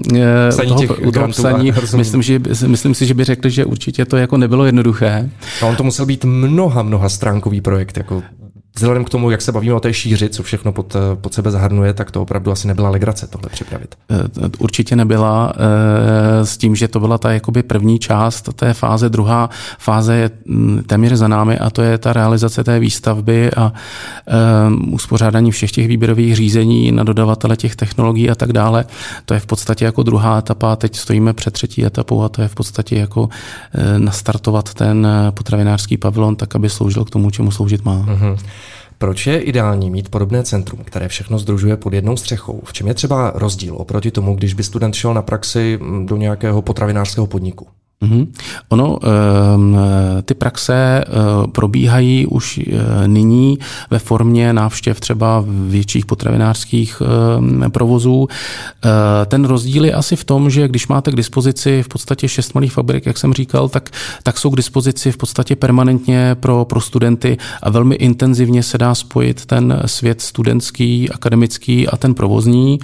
psaní 0.48 0.72
u 0.72 0.86
toho, 0.86 0.96
u 1.08 1.12
toho 1.12 1.28
psaní. 1.28 1.72
Myslím, 1.96 2.22
že, 2.22 2.40
myslím 2.66 2.94
si, 2.94 3.06
že 3.06 3.14
by 3.14 3.24
řekli, 3.24 3.50
že 3.50 3.64
určitě 3.64 4.04
to 4.04 4.16
jako 4.16 4.36
nebylo 4.36 4.64
jednoduché. 4.64 5.30
A 5.62 5.66
on 5.66 5.76
to 5.76 5.82
musel 5.82 6.06
být 6.06 6.24
mnoha, 6.24 6.82
mnoha 6.82 7.08
stránkový 7.08 7.60
projekt. 7.60 7.96
Jako 7.96 8.22
vzhledem 8.80 9.04
k 9.04 9.10
tomu, 9.10 9.30
jak 9.30 9.42
se 9.42 9.52
bavíme 9.52 9.74
o 9.74 9.80
té 9.80 9.94
šíři, 9.94 10.28
co 10.28 10.42
všechno 10.42 10.72
pod, 10.72 10.96
pod 11.14 11.34
sebe 11.34 11.50
zahrnuje, 11.50 11.94
tak 11.94 12.10
to 12.10 12.22
opravdu 12.22 12.52
asi 12.52 12.68
nebyla 12.68 12.90
legrace 12.90 13.26
tohle 13.26 13.48
připravit. 13.48 13.94
Eh, 14.10 14.50
určitě 14.58 14.96
nebyla 14.96 15.52
eh, 15.54 16.46
s 16.46 16.56
tím, 16.56 16.76
že 16.76 16.88
to 16.88 17.00
byla 17.00 17.18
ta 17.18 17.32
jakoby 17.32 17.62
první 17.62 17.98
část 17.98 18.48
té 18.54 18.74
fáze. 18.74 19.08
Druhá 19.08 19.50
fáze 19.78 20.16
je 20.16 20.30
mm, 20.44 20.82
téměř 20.86 21.12
za 21.12 21.28
námi 21.28 21.58
a 21.58 21.70
to 21.70 21.82
je 21.82 21.98
ta 21.98 22.12
realizace 22.12 22.64
té 22.64 22.78
výstavby 22.78 23.50
a 23.50 23.72
uspořádání 24.90 25.50
všech 25.50 25.72
těch 25.72 25.88
výběrových 25.88 26.36
řízení 26.36 26.92
na 26.92 27.04
dodavatele 27.04 27.56
těch 27.56 27.76
technologií 27.76 28.30
a 28.30 28.34
tak 28.34 28.52
dále. 28.52 28.84
To 29.24 29.34
je 29.34 29.40
v 29.40 29.46
podstatě 29.46 29.84
jako 29.84 30.02
druhá 30.02 30.38
etapa. 30.38 30.76
Teď 30.76 30.96
stojíme 30.96 31.32
před 31.32 31.50
třetí 31.50 31.84
etapou 31.84 32.22
a 32.22 32.28
to 32.28 32.42
je 32.42 32.48
v 32.48 32.54
podstatě 32.54 32.96
jako 32.96 33.28
nastartovat 33.98 34.74
ten 34.74 35.08
potravinářský 35.30 35.96
pavilon 35.96 36.36
tak, 36.36 36.54
aby 36.54 36.70
sloužil 36.70 37.04
k 37.04 37.10
tomu, 37.10 37.30
čemu 37.30 37.50
sloužit 37.50 37.84
má. 37.84 37.96
Mm-hmm. 37.96 38.36
Proč 39.00 39.26
je 39.26 39.40
ideální 39.40 39.90
mít 39.90 40.08
podobné 40.08 40.42
centrum, 40.42 40.84
které 40.84 41.08
všechno 41.08 41.38
združuje 41.38 41.76
pod 41.76 41.92
jednou 41.92 42.16
střechou? 42.16 42.60
V 42.64 42.72
čem 42.72 42.88
je 42.88 42.94
třeba 42.94 43.32
rozdíl 43.34 43.76
oproti 43.76 44.10
tomu, 44.10 44.34
když 44.34 44.54
by 44.54 44.62
student 44.62 44.94
šel 44.94 45.14
na 45.14 45.22
praxi 45.22 45.78
do 46.04 46.16
nějakého 46.16 46.62
potravinářského 46.62 47.26
podniku? 47.26 47.66
Mm-hmm. 48.02 48.26
Ono, 48.68 48.98
ty 50.22 50.34
praxe 50.34 50.74
eh, 50.74 51.04
probíhají 51.52 52.26
už 52.26 52.58
eh, 52.58 53.08
nyní 53.08 53.58
ve 53.90 53.98
formě 53.98 54.52
návštěv 54.52 55.00
třeba 55.00 55.44
větších 55.46 56.06
potravinářských 56.06 57.02
provozů. 57.72 58.28
Eh, 58.84 59.26
ten 59.26 59.44
rozdíl 59.44 59.84
je 59.84 59.94
asi 59.94 60.16
v 60.16 60.24
tom, 60.24 60.50
že 60.50 60.68
když 60.68 60.88
máte 60.88 61.10
k 61.10 61.16
dispozici 61.16 61.82
v 61.82 61.88
podstatě 61.88 62.28
šest 62.28 62.54
malých 62.54 62.72
fabrik, 62.72 63.06
jak 63.06 63.18
jsem 63.18 63.32
říkal, 63.32 63.68
tak, 63.68 63.90
tak 64.22 64.38
jsou 64.38 64.50
k 64.50 64.56
dispozici 64.56 65.12
v 65.12 65.16
podstatě 65.16 65.56
permanentně 65.56 66.36
pro, 66.40 66.64
pro 66.64 66.80
studenty 66.80 67.38
a 67.62 67.70
velmi 67.70 67.94
intenzivně 67.94 68.62
se 68.62 68.78
dá 68.78 68.94
spojit 68.94 69.46
ten 69.46 69.82
svět 69.86 70.20
studentský, 70.20 71.10
akademický 71.10 71.88
a 71.88 71.96
ten 71.96 72.14
provozní. 72.14 72.78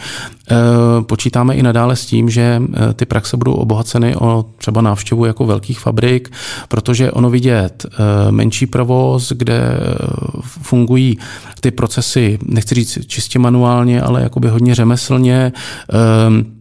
Počítáme 1.03 1.55
i 1.55 1.63
nadále 1.63 1.97
s 1.97 2.07
tím, 2.07 2.31
že 2.31 2.63
ty 2.95 3.07
praxe 3.07 3.37
budou 3.37 3.53
obohaceny 3.53 4.17
o 4.17 4.45
třeba 4.59 4.81
návštěvu 4.81 5.06
návštěvu 5.07 5.25
jako 5.25 5.47
velkých 5.47 5.81
fabrik, 5.81 6.33
protože 6.69 7.13
ono 7.13 7.31
vidět 7.31 7.87
eh, 7.87 8.33
menší 8.33 8.67
provoz, 8.67 9.33
kde 9.33 9.59
eh, 9.59 9.97
fungují 10.43 11.19
ty 11.61 11.71
procesy, 11.71 12.39
nechci 12.43 12.75
říct 12.75 12.99
čistě 13.07 13.39
manuálně, 13.39 14.03
ale 14.03 14.23
jakoby 14.23 14.49
hodně 14.49 14.75
řemeslně, 14.75 15.53
eh, 15.93 16.56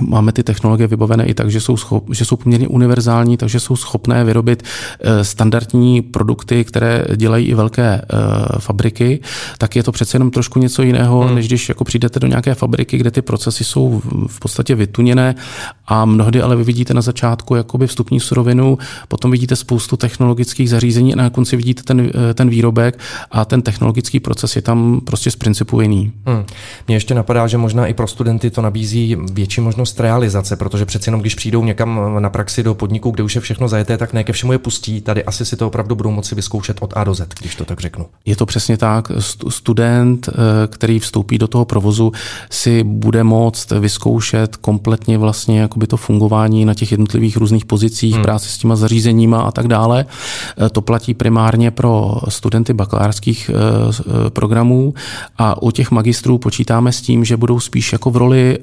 Máme 0.00 0.32
ty 0.32 0.42
technologie 0.42 0.86
vybavené 0.86 1.24
i 1.24 1.34
tak, 1.34 1.50
že 1.50 1.60
jsou, 1.60 1.76
schop, 1.76 2.04
že 2.14 2.24
jsou 2.24 2.36
poměrně 2.36 2.68
univerzální, 2.68 3.36
takže 3.36 3.60
jsou 3.60 3.76
schopné 3.76 4.24
vyrobit 4.24 4.62
eh, 5.00 5.24
standardní 5.24 6.02
produkty, 6.02 6.64
které 6.64 7.04
dělají 7.16 7.46
i 7.46 7.54
velké 7.54 8.02
uh, 8.12 8.58
fabriky, 8.58 9.20
tak 9.58 9.76
je 9.76 9.82
to 9.82 9.92
přece 9.92 10.16
jenom 10.16 10.30
trošku 10.30 10.58
něco 10.58 10.82
jiného, 10.82 11.20
hmm. 11.20 11.34
než 11.34 11.48
když 11.48 11.68
jako 11.68 11.84
přijdete 11.84 12.20
do 12.20 12.26
nějaké 12.26 12.54
fabriky, 12.54 12.98
kde 12.98 13.10
ty 13.10 13.22
procesy 13.22 13.64
jsou 13.64 14.02
v 14.26 14.40
podstatě 14.40 14.74
vytuněné 14.74 15.34
a 15.86 16.04
mnohdy 16.04 16.42
ale 16.42 16.56
vy 16.56 16.64
vidíte 16.64 16.94
na 16.94 17.00
začátku 17.00 17.54
jakoby 17.54 17.86
vstupní 17.86 18.20
surovinu, 18.20 18.78
potom 19.08 19.30
vidíte 19.30 19.56
spoustu 19.56 19.96
technologických 19.96 20.70
zařízení 20.70 21.14
a 21.14 21.16
na 21.16 21.30
konci 21.30 21.56
vidíte 21.56 21.82
ten, 21.82 22.10
eh, 22.30 22.34
ten 22.34 22.48
výrobek 22.48 22.98
a 23.30 23.44
ten 23.44 23.62
technologický 23.62 24.20
proces 24.20 24.56
je 24.56 24.62
tam 24.62 25.00
prostě 25.04 25.30
z 25.30 25.36
principu 25.36 25.80
jiný. 25.80 26.12
Hmm. 26.26 26.44
Mně 26.86 26.96
ještě 26.96 27.14
napadá, 27.14 27.46
že 27.46 27.58
možná 27.58 27.86
i 27.86 27.94
pro 27.94 28.06
studenty 28.06 28.50
to 28.50 28.62
nabízí 28.62 29.16
větší 29.32 29.60
možnost 29.60 29.85
možnost 29.86 30.00
realizace, 30.00 30.56
protože 30.56 30.84
přeci 30.84 31.08
jenom 31.08 31.20
když 31.20 31.34
přijdou 31.34 31.64
někam 31.64 32.16
na 32.18 32.30
praxi 32.30 32.62
do 32.62 32.74
podniku, 32.74 33.10
kde 33.10 33.22
už 33.22 33.34
je 33.34 33.40
všechno 33.40 33.68
zajeté, 33.68 33.98
tak 33.98 34.12
ne 34.12 34.24
ke 34.24 34.32
všemu 34.32 34.52
je 34.52 34.58
pustí. 34.58 35.00
Tady 35.00 35.24
asi 35.24 35.44
si 35.44 35.56
to 35.56 35.66
opravdu 35.66 35.94
budou 35.94 36.10
moci 36.10 36.34
vyzkoušet 36.34 36.76
od 36.80 36.92
A 36.96 37.04
do 37.04 37.14
Z, 37.14 37.28
když 37.40 37.54
to 37.54 37.64
tak 37.64 37.80
řeknu. 37.80 38.06
Je 38.24 38.36
to 38.36 38.46
přesně 38.46 38.76
tak. 38.76 39.12
Student, 39.48 40.28
eh, 40.28 40.32
který 40.66 40.98
vstoupí 40.98 41.38
do 41.38 41.48
toho 41.48 41.64
provozu, 41.64 42.12
si 42.50 42.84
bude 42.84 43.24
moct 43.24 43.70
vyzkoušet 43.70 44.56
kompletně 44.56 45.18
vlastně 45.18 45.60
jakoby 45.60 45.86
to 45.86 45.96
fungování 45.96 46.64
na 46.64 46.74
těch 46.74 46.90
jednotlivých 46.90 47.36
různých 47.36 47.64
pozicích, 47.64 48.14
hmm. 48.14 48.22
práce 48.22 48.48
s 48.48 48.58
těma 48.58 48.76
zařízeníma 48.76 49.40
a 49.42 49.50
tak 49.50 49.68
dále. 49.68 50.06
Eh, 50.66 50.68
to 50.68 50.80
platí 50.80 51.14
primárně 51.14 51.70
pro 51.70 52.14
studenty 52.28 52.72
bakalářských 52.72 53.50
eh, 53.50 54.30
programů 54.30 54.94
a 55.38 55.62
u 55.62 55.70
těch 55.70 55.90
magistrů 55.90 56.38
počítáme 56.38 56.92
s 56.92 57.00
tím, 57.00 57.24
že 57.24 57.36
budou 57.36 57.60
spíš 57.60 57.92
jako 57.92 58.10
v 58.10 58.16
roli 58.16 58.58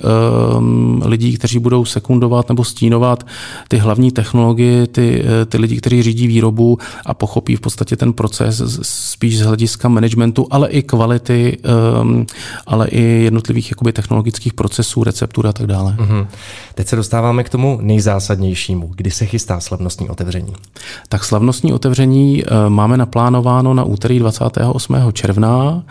lidí, 1.14 1.38
kteří 1.38 1.60
budou 1.60 1.86
sekundovat 1.86 2.50
nebo 2.50 2.64
stínovat 2.64 3.24
ty 3.68 3.78
hlavní 3.78 4.12
technologie, 4.12 4.88
ty, 4.88 5.22
eh, 5.22 5.46
ty 5.46 5.58
lidi, 5.58 5.78
kteří 5.78 6.04
řídí 6.04 6.28
výrobu 6.28 6.78
a 7.06 7.14
pochopí 7.14 7.56
v 7.56 7.62
podstatě 7.62 7.96
ten 7.96 8.14
proces 8.14 8.62
spíš 8.82 9.38
z 9.40 9.42
hlediska 9.42 9.90
managementu, 9.90 10.48
ale 10.50 10.70
i 10.70 10.84
kvality, 10.84 11.58
um, 12.02 12.26
ale 12.66 12.88
i 12.88 13.02
jednotlivých 13.02 13.72
jakoby, 13.72 13.94
technologických 13.94 14.54
procesů, 14.54 15.04
receptur 15.04 15.48
a 15.48 15.54
tak 15.54 15.68
dále. 15.68 15.96
Mm-hmm. 16.00 16.28
Teď 16.76 16.88
se 16.88 16.96
dostáváme 16.96 17.44
k 17.44 17.50
tomu 17.50 17.80
nejzásadnějšímu. 17.82 18.92
Kdy 18.96 19.12
se 19.12 19.26
chystá 19.26 19.60
slavnostní 19.60 20.10
otevření? 20.10 20.54
Tak 21.10 21.24
slavnostní 21.24 21.74
otevření 21.74 22.44
uh, 22.44 22.70
máme 22.70 22.98
naplánováno 22.98 23.74
na 23.74 23.84
úterý 23.84 24.20
28. 24.20 24.96
června 25.14 25.72
uh, 25.72 25.84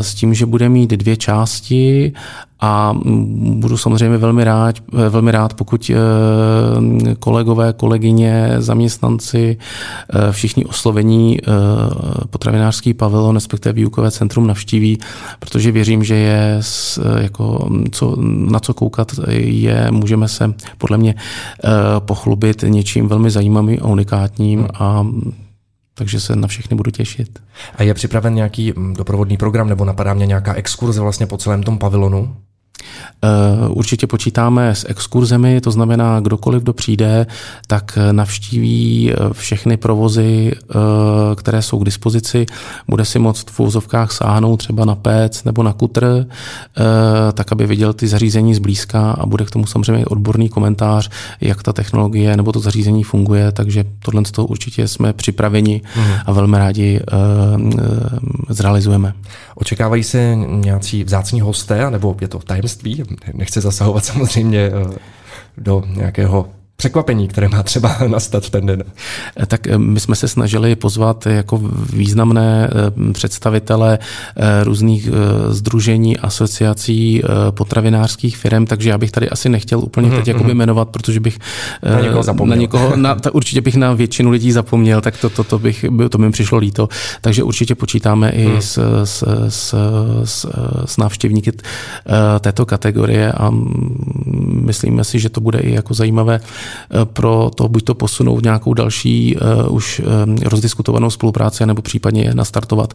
s 0.00 0.14
tím, 0.14 0.34
že 0.34 0.46
bude 0.46 0.68
mít 0.68 0.90
dvě 0.90 1.16
části 1.16 2.12
a 2.62 2.94
budu 3.44 3.76
samozřejmě 3.76 4.18
velmi 4.18 4.44
rád, 4.44 4.76
velmi 5.08 5.30
rád 5.30 5.54
pokud 5.54 5.90
eh, 5.90 7.14
kolegové, 7.14 7.72
kolegyně, 7.72 8.54
zaměstnanci, 8.58 9.56
eh, 10.10 10.32
všichni 10.32 10.64
oslovení 10.64 11.38
eh, 11.40 11.46
potravinářský 12.30 12.94
pavilon, 12.94 13.34
respektive 13.34 13.72
výukové 13.72 14.10
centrum 14.10 14.46
navštíví, 14.46 14.98
protože 15.38 15.72
věřím, 15.72 16.04
že 16.04 16.14
je 16.14 16.60
jako, 17.20 17.70
co, 17.92 18.16
na 18.26 18.60
co 18.60 18.74
koukat 18.74 19.12
je, 19.28 19.90
můžeme 19.90 20.28
se 20.28 20.54
podle 20.78 20.98
mě 20.98 21.14
pochlubit 21.98 22.64
něčím 22.68 23.08
velmi 23.08 23.30
zajímavým 23.30 23.78
a 23.82 23.86
unikátním 23.86 24.58
hmm. 24.58 24.68
a 24.78 25.06
takže 25.94 26.20
se 26.20 26.36
na 26.36 26.48
všechny 26.48 26.76
budu 26.76 26.90
těšit. 26.90 27.38
A 27.74 27.82
je 27.82 27.94
připraven 27.94 28.34
nějaký 28.34 28.72
mm, 28.76 28.94
doprovodný 28.94 29.36
program 29.36 29.68
nebo 29.68 29.84
napadá 29.84 30.14
mě 30.14 30.26
nějaká 30.26 30.54
exkurze 30.54 31.00
vlastně 31.00 31.26
po 31.26 31.36
celém 31.36 31.62
tom 31.62 31.78
pavilonu? 31.78 32.36
Eh, 33.24 33.68
určitě 33.68 34.06
počítáme 34.06 34.74
s 34.74 34.86
exkurzemi, 34.88 35.60
to 35.60 35.70
znamená, 35.70 36.20
kdokoliv, 36.20 36.62
kdo 36.62 36.72
přijde, 36.72 37.26
tak 37.66 37.98
navštíví 38.12 39.12
eh, 39.12 39.16
všechny 39.32 39.76
provozy, 39.76 40.52
eh, 40.54 40.74
které 41.36 41.62
jsou 41.62 41.78
k 41.78 41.84
dispozici. 41.84 42.46
Bude 42.88 43.04
si 43.04 43.18
moct 43.18 43.50
v 43.50 43.60
úzovkách 43.60 44.12
sáhnout 44.12 44.56
třeba 44.56 44.84
na 44.84 44.94
pec 44.94 45.44
nebo 45.44 45.62
na 45.62 45.72
kutr, 45.72 46.26
tak 47.32 47.52
aby 47.52 47.66
viděl 47.66 47.92
ty 47.92 48.08
zařízení 48.08 48.54
zblízka 48.54 49.10
a 49.10 49.26
bude 49.26 49.44
k 49.44 49.50
tomu 49.50 49.66
samozřejmě 49.66 50.06
odborný 50.06 50.48
komentář, 50.48 51.10
jak 51.40 51.62
ta 51.62 51.72
technologie 51.72 52.36
nebo 52.36 52.52
to 52.52 52.60
zařízení 52.60 53.02
funguje, 53.02 53.52
takže 53.52 53.84
tohle 54.04 54.24
z 54.24 54.30
toho 54.30 54.46
určitě 54.46 54.88
jsme 54.88 55.12
připraveni 55.12 55.82
mm. 55.96 56.04
a 56.26 56.32
velmi 56.32 56.58
rádi 56.58 57.00
zrealizujeme. 58.48 59.14
Očekávají 59.62 60.02
se 60.02 60.34
nějací 60.36 61.04
vzácní 61.04 61.40
hosté, 61.40 61.90
nebo 61.90 62.16
je 62.20 62.28
to 62.28 62.38
tajemství? 62.38 63.04
Nechci 63.32 63.60
zasahovat 63.60 64.04
samozřejmě 64.04 64.60
eh, 64.60 64.98
do 65.56 65.84
nějakého 65.86 66.48
překvapení, 66.82 67.28
které 67.28 67.48
má 67.48 67.62
třeba 67.62 67.96
nastat 68.06 68.44
v 68.44 68.50
ten 68.50 68.66
den? 68.66 68.84
Tak 69.46 69.66
my 69.76 70.00
jsme 70.00 70.14
se 70.14 70.28
snažili 70.28 70.76
pozvat 70.76 71.26
jako 71.26 71.60
významné 71.92 72.70
představitele 73.12 73.98
různých 74.62 75.08
združení, 75.48 76.18
asociací 76.18 77.22
potravinářských 77.50 78.36
firm, 78.36 78.66
takže 78.66 78.90
já 78.90 78.98
bych 78.98 79.10
tady 79.10 79.30
asi 79.30 79.48
nechtěl 79.48 79.78
úplně 79.78 80.08
mm-hmm. 80.08 80.16
teď 80.16 80.28
jakoby 80.28 80.50
mhm. 80.50 80.58
jmenovat, 80.58 80.88
protože 80.88 81.20
bych 81.20 81.38
na 81.94 82.00
někoho 82.00 82.22
zapomněl. 82.22 82.56
Na 82.56 82.60
někoho, 82.60 82.96
na, 82.96 83.14
ta, 83.24 83.34
určitě 83.34 83.60
bych 83.60 83.76
na 83.76 83.92
většinu 83.92 84.30
lidí 84.30 84.52
zapomněl, 84.52 85.00
tak 85.00 85.16
to, 85.16 85.30
to, 85.30 85.44
to, 85.44 85.58
bych, 85.58 85.84
to 86.10 86.18
mi 86.18 86.30
přišlo 86.30 86.58
líto. 86.58 86.88
Takže 87.20 87.42
určitě 87.42 87.74
počítáme 87.74 88.30
i 88.30 88.44
hmm. 88.44 88.62
s, 88.62 88.78
s, 89.04 89.24
s, 89.48 89.74
s, 90.24 90.46
s 90.84 90.96
návštěvníky 90.96 91.52
této 92.40 92.66
kategorie 92.66 93.32
a 93.32 93.50
myslíme 94.62 95.04
si, 95.04 95.18
že 95.18 95.28
to 95.28 95.40
bude 95.40 95.58
i 95.58 95.74
jako 95.74 95.94
zajímavé 95.94 96.40
pro 97.04 97.50
to, 97.54 97.68
buď 97.68 97.84
to 97.84 97.94
posunout 97.94 98.44
nějakou 98.44 98.74
další 98.74 99.36
už 99.68 100.02
rozdiskutovanou 100.44 101.10
spolupráci, 101.10 101.66
nebo 101.66 101.82
případně 101.82 102.30
nastartovat 102.34 102.94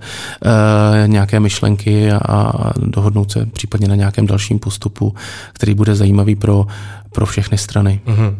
nějaké 1.06 1.40
myšlenky 1.40 2.12
a 2.12 2.54
dohodnout 2.78 3.32
se 3.32 3.46
případně 3.46 3.88
na 3.88 3.96
nějakém 3.96 4.28
dalším 4.28 4.60
postupu, 4.60 5.16
který 5.54 5.74
bude 5.74 5.96
zajímavý 5.96 6.36
pro, 6.36 6.68
pro 7.12 7.26
všechny 7.26 7.58
strany. 7.58 8.02
Mm-hmm. 8.08 8.36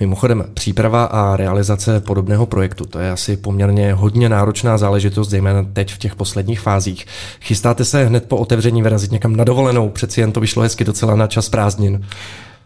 Mimochodem, 0.00 0.44
příprava 0.54 1.04
a 1.04 1.36
realizace 1.36 2.00
podobného 2.00 2.46
projektu, 2.46 2.84
to 2.84 2.98
je 2.98 3.10
asi 3.10 3.36
poměrně 3.36 3.92
hodně 3.92 4.28
náročná 4.28 4.78
záležitost, 4.78 5.28
zejména 5.28 5.66
teď 5.72 5.92
v 5.92 5.98
těch 5.98 6.14
posledních 6.14 6.60
fázích. 6.60 7.06
Chystáte 7.40 7.84
se 7.84 8.04
hned 8.04 8.24
po 8.24 8.36
otevření 8.36 8.82
vyrazit 8.82 9.12
někam 9.12 9.36
na 9.36 9.44
dovolenou? 9.44 9.88
Přeci 9.88 10.20
jen 10.20 10.32
to 10.32 10.40
vyšlo 10.40 10.62
hezky 10.62 10.84
docela 10.84 11.16
na 11.16 11.26
čas 11.26 11.48
prázdnin. 11.48 12.04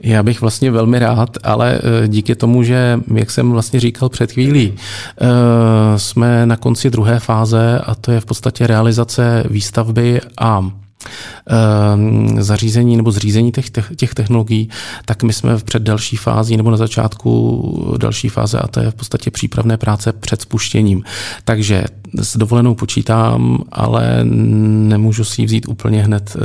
Já 0.00 0.22
bych 0.22 0.40
vlastně 0.40 0.70
velmi 0.70 0.98
rád, 0.98 1.38
ale 1.42 1.80
eh, 2.04 2.08
díky 2.08 2.34
tomu, 2.34 2.62
že, 2.62 3.00
jak 3.14 3.30
jsem 3.30 3.50
vlastně 3.50 3.80
říkal 3.80 4.08
před 4.08 4.32
chvílí, 4.32 4.72
eh, 4.74 5.98
jsme 5.98 6.46
na 6.46 6.56
konci 6.56 6.90
druhé 6.90 7.18
fáze 7.20 7.78
a 7.78 7.94
to 7.94 8.12
je 8.12 8.20
v 8.20 8.24
podstatě 8.24 8.66
realizace 8.66 9.44
výstavby 9.50 10.20
a 10.38 10.70
Ehm, 11.46 12.42
zařízení 12.42 12.96
nebo 12.96 13.12
zřízení 13.12 13.52
těch, 13.52 13.70
těch 13.96 14.14
technologií, 14.14 14.68
tak 15.04 15.22
my 15.22 15.32
jsme 15.32 15.56
v 15.56 15.64
před 15.64 15.82
další 15.82 16.16
fází 16.16 16.56
nebo 16.56 16.70
na 16.70 16.76
začátku 16.76 17.96
další 18.00 18.28
fáze 18.28 18.58
a 18.58 18.68
to 18.68 18.80
je 18.80 18.90
v 18.90 18.94
podstatě 18.94 19.30
přípravné 19.30 19.76
práce 19.76 20.12
před 20.12 20.42
spuštěním. 20.42 21.02
Takže 21.44 21.84
s 22.20 22.36
dovolenou 22.36 22.74
počítám, 22.74 23.58
ale 23.72 24.20
nemůžu 24.24 25.24
si 25.24 25.42
ji 25.42 25.46
vzít 25.46 25.68
úplně 25.68 26.02
hned 26.02 26.36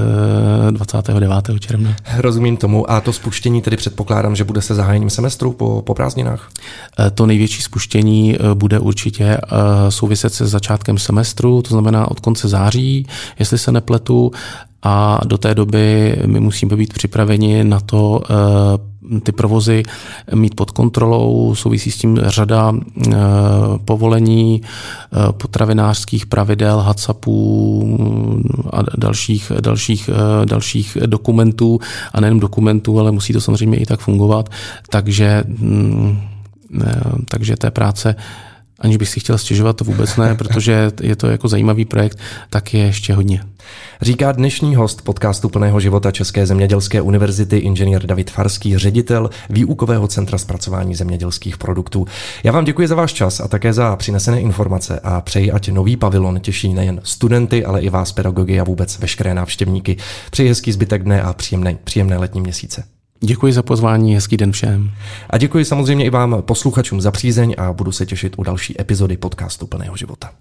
29. 0.72 1.56
Eh, 1.56 1.60
června. 1.60 1.96
Rozumím 2.18 2.58
tomu. 2.58 2.92
A 2.92 3.02
to 3.02 3.14
spuštění 3.14 3.62
tedy 3.62 3.78
předpokládám, 3.78 4.36
že 4.36 4.44
bude 4.44 4.62
se 4.62 4.76
zahájením 4.76 5.10
semestru 5.10 5.52
po, 5.52 5.82
po 5.86 5.94
prázdninách? 5.94 6.50
Eh, 7.00 7.10
to 7.10 7.26
největší 7.26 7.62
spuštění 7.62 8.36
eh, 8.36 8.56
bude 8.56 8.80
určitě 8.80 9.38
souviset 9.90 10.34
se 10.34 10.48
začátkem 10.48 10.98
semestru, 10.98 11.62
to 11.62 11.70
znamená 11.70 12.12
od 12.12 12.20
konce 12.20 12.48
září, 12.48 13.06
jestli 13.40 13.58
se 13.58 13.72
nepletu, 13.72 14.32
a 14.84 15.20
do 15.26 15.38
té 15.38 15.56
doby 15.56 16.16
my 16.26 16.40
musíme 16.40 16.76
být 16.76 16.94
připraveni 16.94 17.64
na 17.64 17.80
to 17.80 18.22
ty 19.24 19.32
provozy 19.32 19.84
mít 20.36 20.56
pod 20.56 20.72
kontrolou, 20.72 21.56
souvisí 21.56 21.92
s 21.92 21.98
tím 21.98 22.20
řada 22.24 22.74
eh, 22.74 23.14
povolení 23.86 24.62
eh, 24.62 25.32
potravinářských 25.32 26.26
pravidel, 26.26 26.80
HACCPů 26.80 27.40
a 28.74 28.82
dalších, 28.98 29.52
dalších, 29.62 30.10
dalších 30.46 30.98
dokumentů. 31.06 31.80
A 32.14 32.22
nejen 32.22 32.40
dokumentů, 32.40 33.00
ale 33.00 33.12
musí 33.12 33.34
to 33.34 33.42
samozřejmě 33.42 33.78
i 33.78 33.86
tak 33.86 34.00
fungovat, 34.00 34.50
takže, 34.90 35.44
mm, 35.48 36.20
takže 37.28 37.58
té 37.58 37.72
práce 37.72 38.16
aniž 38.82 38.98
bych 38.98 39.10
si 39.10 39.20
chtěl 39.20 39.38
stěžovat, 39.38 39.76
to 39.76 39.84
vůbec 39.84 40.18
ne, 40.18 40.36
protože 40.36 40.92
je 41.02 41.16
to 41.16 41.28
jako 41.28 41.48
zajímavý 41.48 41.86
projekt, 41.86 42.20
tak 42.50 42.74
je 42.74 42.84
ještě 42.84 43.14
hodně. 43.14 43.44
Říká 44.02 44.32
dnešní 44.32 44.76
host 44.76 45.02
podcastu 45.02 45.50
Plného 45.50 45.80
života 45.80 46.12
České 46.12 46.46
zemědělské 46.46 47.02
univerzity 47.02 47.58
inženýr 47.58 48.06
David 48.06 48.32
Farský, 48.32 48.78
ředitel 48.78 49.30
výukového 49.50 50.08
centra 50.08 50.38
zpracování 50.38 50.96
zemědělských 50.96 51.58
produktů. 51.58 52.08
Já 52.44 52.52
vám 52.52 52.66
děkuji 52.66 52.88
za 52.88 52.96
váš 52.96 53.14
čas 53.14 53.40
a 53.40 53.48
také 53.48 53.74
za 53.74 53.96
přinesené 53.96 54.42
informace 54.42 55.00
a 55.04 55.22
přeji, 55.22 55.52
ať 55.52 55.70
nový 55.70 55.98
pavilon 55.98 56.40
těší 56.40 56.74
nejen 56.74 57.02
studenty, 57.04 57.66
ale 57.66 57.82
i 57.82 57.90
vás 57.90 58.12
pedagogy 58.12 58.60
a 58.60 58.64
vůbec 58.64 59.00
veškeré 59.00 59.34
návštěvníky. 59.34 59.98
Přeji 60.32 60.50
hezký 60.50 60.72
zbytek 60.72 61.04
dne 61.04 61.22
a 61.22 61.34
příjemné, 61.34 61.78
příjemné 61.84 62.18
letní 62.18 62.42
měsíce. 62.42 62.99
Děkuji 63.22 63.54
za 63.54 63.64
pozvání, 63.64 64.16
hezký 64.16 64.38
den 64.38 64.52
všem. 64.52 64.92
A 65.30 65.38
děkuji 65.38 65.66
samozřejmě 65.66 66.06
i 66.06 66.10
vám 66.10 66.42
posluchačům 66.42 67.02
za 67.02 67.12
přízeň 67.12 67.56
a 67.58 67.74
budu 67.74 67.92
se 67.92 68.06
těšit 68.06 68.36
u 68.38 68.44
další 68.44 68.82
epizody 68.82 69.18
podcastu 69.18 69.68
Plného 69.68 69.98
života. 69.98 70.32